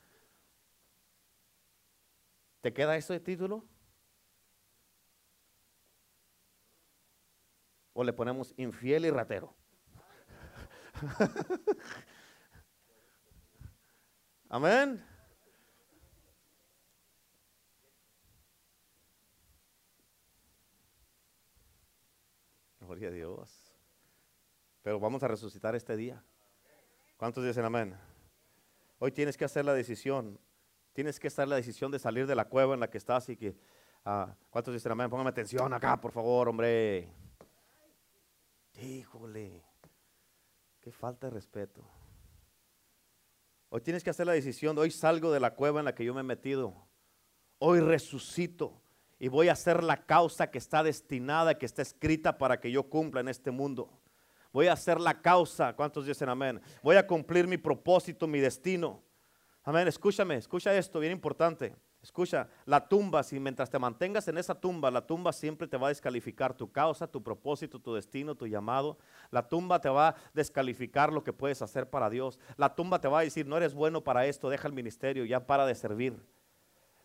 [2.61, 3.65] ¿Te queda eso de título?
[7.97, 9.55] o le ponemos infiel y ratero.
[14.49, 15.05] Amén.
[22.81, 23.73] Gloria a Dios.
[24.83, 26.23] Pero vamos a resucitar este día.
[27.17, 27.97] ¿Cuántos dicen amén?
[28.99, 30.39] Hoy tienes que hacer la decisión.
[30.93, 33.37] Tienes que hacer la decisión de salir de la cueva en la que estás y
[33.37, 33.57] que...
[34.05, 35.11] Ah, ¿Cuántos dicen amén?
[35.11, 37.13] Póngame atención acá, por favor, hombre.
[38.81, 39.65] Híjole,
[40.81, 41.83] qué falta de respeto.
[43.77, 46.15] Hoy tienes que hacer la decisión, hoy salgo de la cueva en la que yo
[46.15, 46.87] me he metido.
[47.59, 48.81] Hoy resucito
[49.19, 52.85] y voy a hacer la causa que está destinada, que está escrita para que yo
[52.85, 53.91] cumpla en este mundo.
[54.51, 56.59] Voy a hacer la causa, ¿cuántos dicen amén?
[56.83, 59.03] Voy a cumplir mi propósito, mi destino.
[59.63, 61.77] Amén, escúchame, escucha esto, bien importante.
[62.07, 65.89] Escucha, la tumba, si mientras te mantengas en esa tumba, la tumba siempre te va
[65.89, 68.97] a descalificar tu causa, tu propósito, tu destino, tu llamado.
[69.33, 72.39] La tumba te va a descalificar lo que puedes hacer para Dios.
[72.57, 75.49] La tumba te va a decir, no eres bueno para esto, deja el ministerio, ya
[75.49, 76.17] para de servir.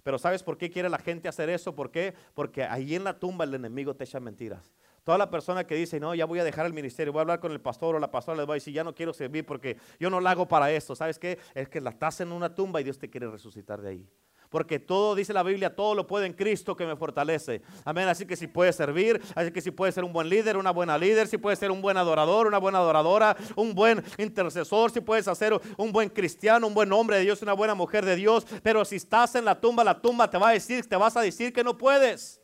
[0.03, 1.73] Pero ¿sabes por qué quiere la gente hacer eso?
[1.73, 2.13] ¿Por qué?
[2.35, 4.71] Porque ahí en la tumba el enemigo te echa mentiras.
[5.03, 7.39] Toda la persona que dice, no, ya voy a dejar el ministerio, voy a hablar
[7.39, 9.77] con el pastor o la pastora, les voy a decir, ya no quiero servir porque
[9.99, 10.95] yo no la hago para esto.
[10.95, 11.39] ¿Sabes qué?
[11.55, 14.07] Es que la estás en una tumba y Dios te quiere resucitar de ahí.
[14.51, 17.61] Porque todo, dice la Biblia, todo lo puede en Cristo que me fortalece.
[17.85, 18.09] Amén.
[18.09, 20.97] Así que si puedes servir, así que si puedes ser un buen líder, una buena
[20.97, 25.29] líder, si puedes ser un buen adorador, una buena adoradora, un buen intercesor, si puedes
[25.29, 28.45] hacer un buen cristiano, un buen hombre de Dios, una buena mujer de Dios.
[28.61, 31.21] Pero si estás en la tumba, la tumba te va a decir, te vas a
[31.21, 32.40] decir que no puedes.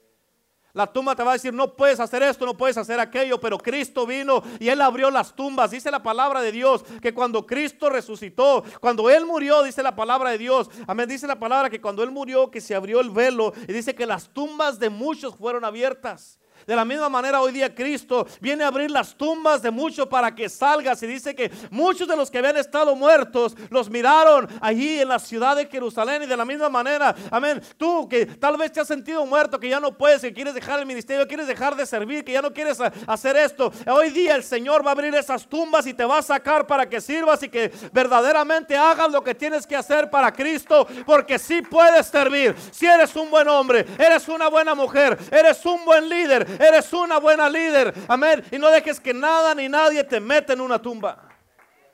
[0.77, 3.57] La tumba te va a decir, no puedes hacer esto, no puedes hacer aquello, pero
[3.57, 5.71] Cristo vino y Él abrió las tumbas.
[5.71, 10.29] Dice la palabra de Dios que cuando Cristo resucitó, cuando Él murió, dice la palabra
[10.29, 13.53] de Dios, amén, dice la palabra que cuando Él murió, que se abrió el velo
[13.67, 16.37] y dice que las tumbas de muchos fueron abiertas.
[16.67, 20.35] De la misma manera hoy día Cristo viene a abrir las tumbas de muchos para
[20.35, 21.01] que salgas.
[21.01, 25.17] Y dice que muchos de los que habían estado muertos los miraron allí en la
[25.17, 26.23] ciudad de Jerusalén.
[26.23, 29.69] Y de la misma manera, amén, tú que tal vez te has sentido muerto, que
[29.69, 32.51] ya no puedes, que quieres dejar el ministerio, quieres dejar de servir, que ya no
[32.51, 33.71] quieres hacer esto.
[33.89, 36.89] Hoy día el Señor va a abrir esas tumbas y te va a sacar para
[36.89, 40.85] que sirvas y que verdaderamente hagas lo que tienes que hacer para Cristo.
[41.05, 45.85] Porque si puedes servir, si eres un buen hombre, eres una buena mujer, eres un
[45.85, 47.93] buen líder, Eres una buena líder.
[48.07, 48.43] Amén.
[48.51, 51.29] Y no dejes que nada ni nadie te meta en una tumba.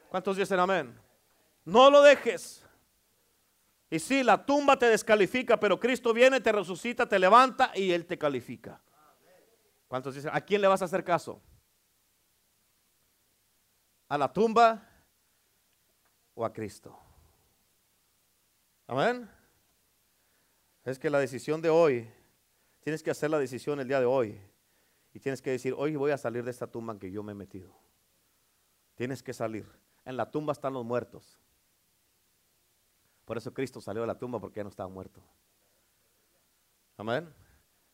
[0.10, 1.00] ¿Cuántos dicen amén?
[1.66, 2.64] No lo dejes.
[3.90, 8.06] Y si la tumba te descalifica, pero Cristo viene, te resucita, te levanta y Él
[8.06, 8.82] te califica.
[9.88, 10.32] ¿Cuántos dicen?
[10.34, 11.42] ¿A quién le vas a hacer caso?
[14.10, 14.84] ¿A la tumba
[16.34, 16.98] o a Cristo?
[18.88, 19.30] Amén.
[20.84, 22.12] Es que la decisión de hoy,
[22.82, 24.42] tienes que hacer la decisión el día de hoy.
[25.14, 27.34] Y tienes que decir, hoy voy a salir de esta tumba en que yo me
[27.34, 27.72] he metido.
[28.96, 29.68] Tienes que salir.
[30.06, 31.40] En la tumba están los muertos.
[33.26, 35.22] Por eso Cristo salió de la tumba porque no estaba muerto.
[36.98, 37.32] Amén.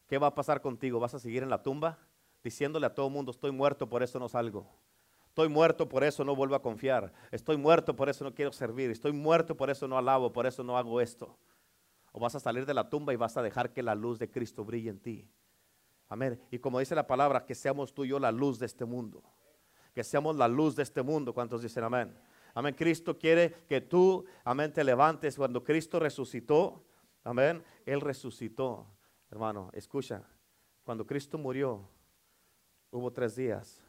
[0.08, 1.00] ¿Qué va a pasar contigo?
[1.00, 2.00] ¿Vas a seguir en la tumba
[2.44, 4.68] diciéndole a todo el mundo, estoy muerto, por eso no salgo?
[5.28, 7.14] Estoy muerto, por eso no vuelvo a confiar.
[7.32, 8.90] Estoy muerto, por eso no quiero servir.
[8.90, 11.38] Estoy muerto, por eso no alabo, por eso no hago esto.
[12.12, 14.32] O vas a salir de la tumba y vas a dejar que la luz de
[14.32, 15.30] Cristo brille en ti.
[16.10, 16.42] Amén.
[16.50, 19.24] Y como dice la palabra, que seamos tú y yo la luz de este mundo.
[19.94, 21.34] Que seamos la luz de este mundo.
[21.34, 22.14] ¿Cuántos dicen amén?
[22.56, 22.74] Amén.
[22.74, 25.36] Cristo quiere que tú, amén, te levantes.
[25.36, 26.84] Cuando Cristo resucitó,
[27.24, 28.88] amén, Él resucitó.
[29.30, 30.24] Hermano, escucha,
[30.84, 31.88] cuando Cristo murió,
[32.90, 33.80] hubo tres días.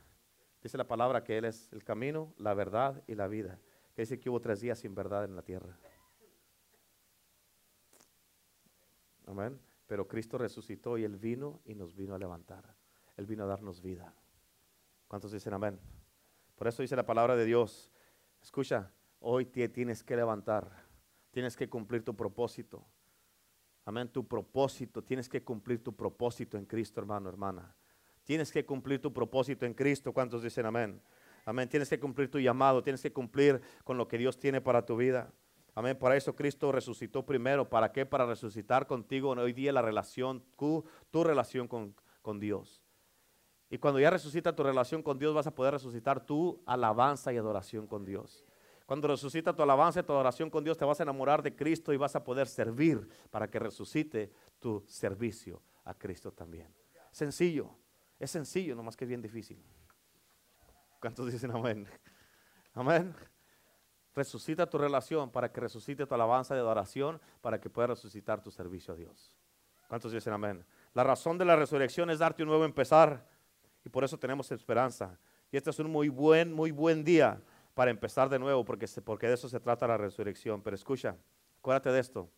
[0.62, 3.58] Dice la palabra que Él es el camino, la verdad y la vida.
[3.94, 5.78] Que dice que hubo tres días sin verdad en la tierra.
[9.26, 9.69] Amén.
[9.90, 12.76] Pero Cristo resucitó y Él vino y nos vino a levantar.
[13.16, 14.14] Él vino a darnos vida.
[15.08, 15.80] ¿Cuántos dicen amén?
[16.54, 17.90] Por eso dice la palabra de Dios.
[18.40, 20.70] Escucha, hoy te tienes que levantar.
[21.32, 22.86] Tienes que cumplir tu propósito.
[23.84, 25.02] Amén, tu propósito.
[25.02, 27.74] Tienes que cumplir tu propósito en Cristo, hermano, hermana.
[28.22, 30.12] Tienes que cumplir tu propósito en Cristo.
[30.12, 31.02] ¿Cuántos dicen amén?
[31.44, 31.68] Amén.
[31.68, 32.80] Tienes que cumplir tu llamado.
[32.80, 35.32] Tienes que cumplir con lo que Dios tiene para tu vida.
[35.74, 35.96] Amén.
[35.98, 37.68] Para eso Cristo resucitó primero.
[37.68, 38.06] ¿Para qué?
[38.06, 40.84] Para resucitar contigo hoy día la relación, tu,
[41.24, 42.82] relación con, con Dios.
[43.70, 47.36] Y cuando ya resucita tu relación con Dios, vas a poder resucitar tu alabanza y
[47.36, 48.44] adoración con Dios.
[48.84, 51.92] Cuando resucita tu alabanza y tu adoración con Dios, te vas a enamorar de Cristo
[51.92, 56.74] y vas a poder servir para que resucite tu servicio a Cristo también.
[57.12, 57.70] Sencillo,
[58.18, 59.62] es sencillo, nomás que es bien difícil.
[61.00, 61.86] ¿Cuántos dicen amén?
[62.74, 63.14] Amén.
[64.14, 68.50] Resucita tu relación para que resucite tu alabanza y adoración, para que pueda resucitar tu
[68.50, 69.36] servicio a Dios.
[69.88, 70.64] ¿Cuántos dicen amén?
[70.94, 73.26] La razón de la resurrección es darte un nuevo empezar
[73.84, 75.18] y por eso tenemos esperanza.
[75.52, 77.40] Y este es un muy buen, muy buen día
[77.74, 80.62] para empezar de nuevo, porque, porque de eso se trata la resurrección.
[80.62, 81.16] Pero escucha,
[81.58, 82.28] acuérdate de esto.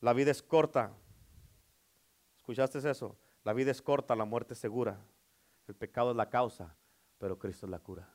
[0.00, 0.92] La vida es corta.
[2.36, 3.16] ¿Escuchaste eso?
[3.44, 4.98] La vida es corta, la muerte es segura.
[5.66, 6.76] El pecado es la causa,
[7.18, 8.08] pero Cristo es la cura.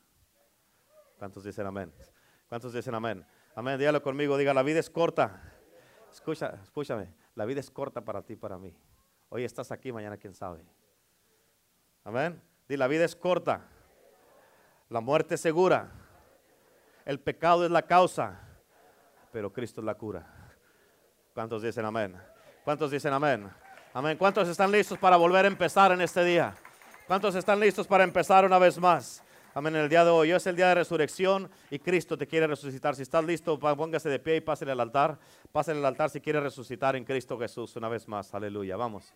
[1.21, 1.93] ¿Cuántos dicen amén?
[2.49, 3.23] ¿Cuántos dicen amén?
[3.53, 5.39] Amén, dígalo conmigo, diga, la vida es corta.
[6.11, 8.75] Escucha, escúchame, la vida es corta para ti para mí.
[9.29, 10.65] Hoy estás aquí, mañana quién sabe.
[12.03, 12.41] Amén.
[12.67, 13.61] Di, la vida es corta.
[14.89, 15.91] La muerte es segura.
[17.05, 18.39] El pecado es la causa.
[19.31, 20.25] Pero Cristo es la cura.
[21.35, 22.19] ¿Cuántos dicen amén?
[22.63, 23.47] ¿Cuántos dicen amén?
[23.93, 24.17] Amén.
[24.17, 26.55] ¿Cuántos están listos para volver a empezar en este día?
[27.05, 29.23] ¿Cuántos están listos para empezar una vez más?
[29.53, 29.75] Amén.
[29.75, 32.95] El día de hoy, hoy es el día de resurrección y Cristo te quiere resucitar.
[32.95, 35.19] Si estás listo, póngase de pie y pásale al altar.
[35.51, 38.33] Pásale al altar si quiere resucitar en Cristo Jesús una vez más.
[38.33, 38.77] Aleluya.
[38.77, 39.13] Vamos.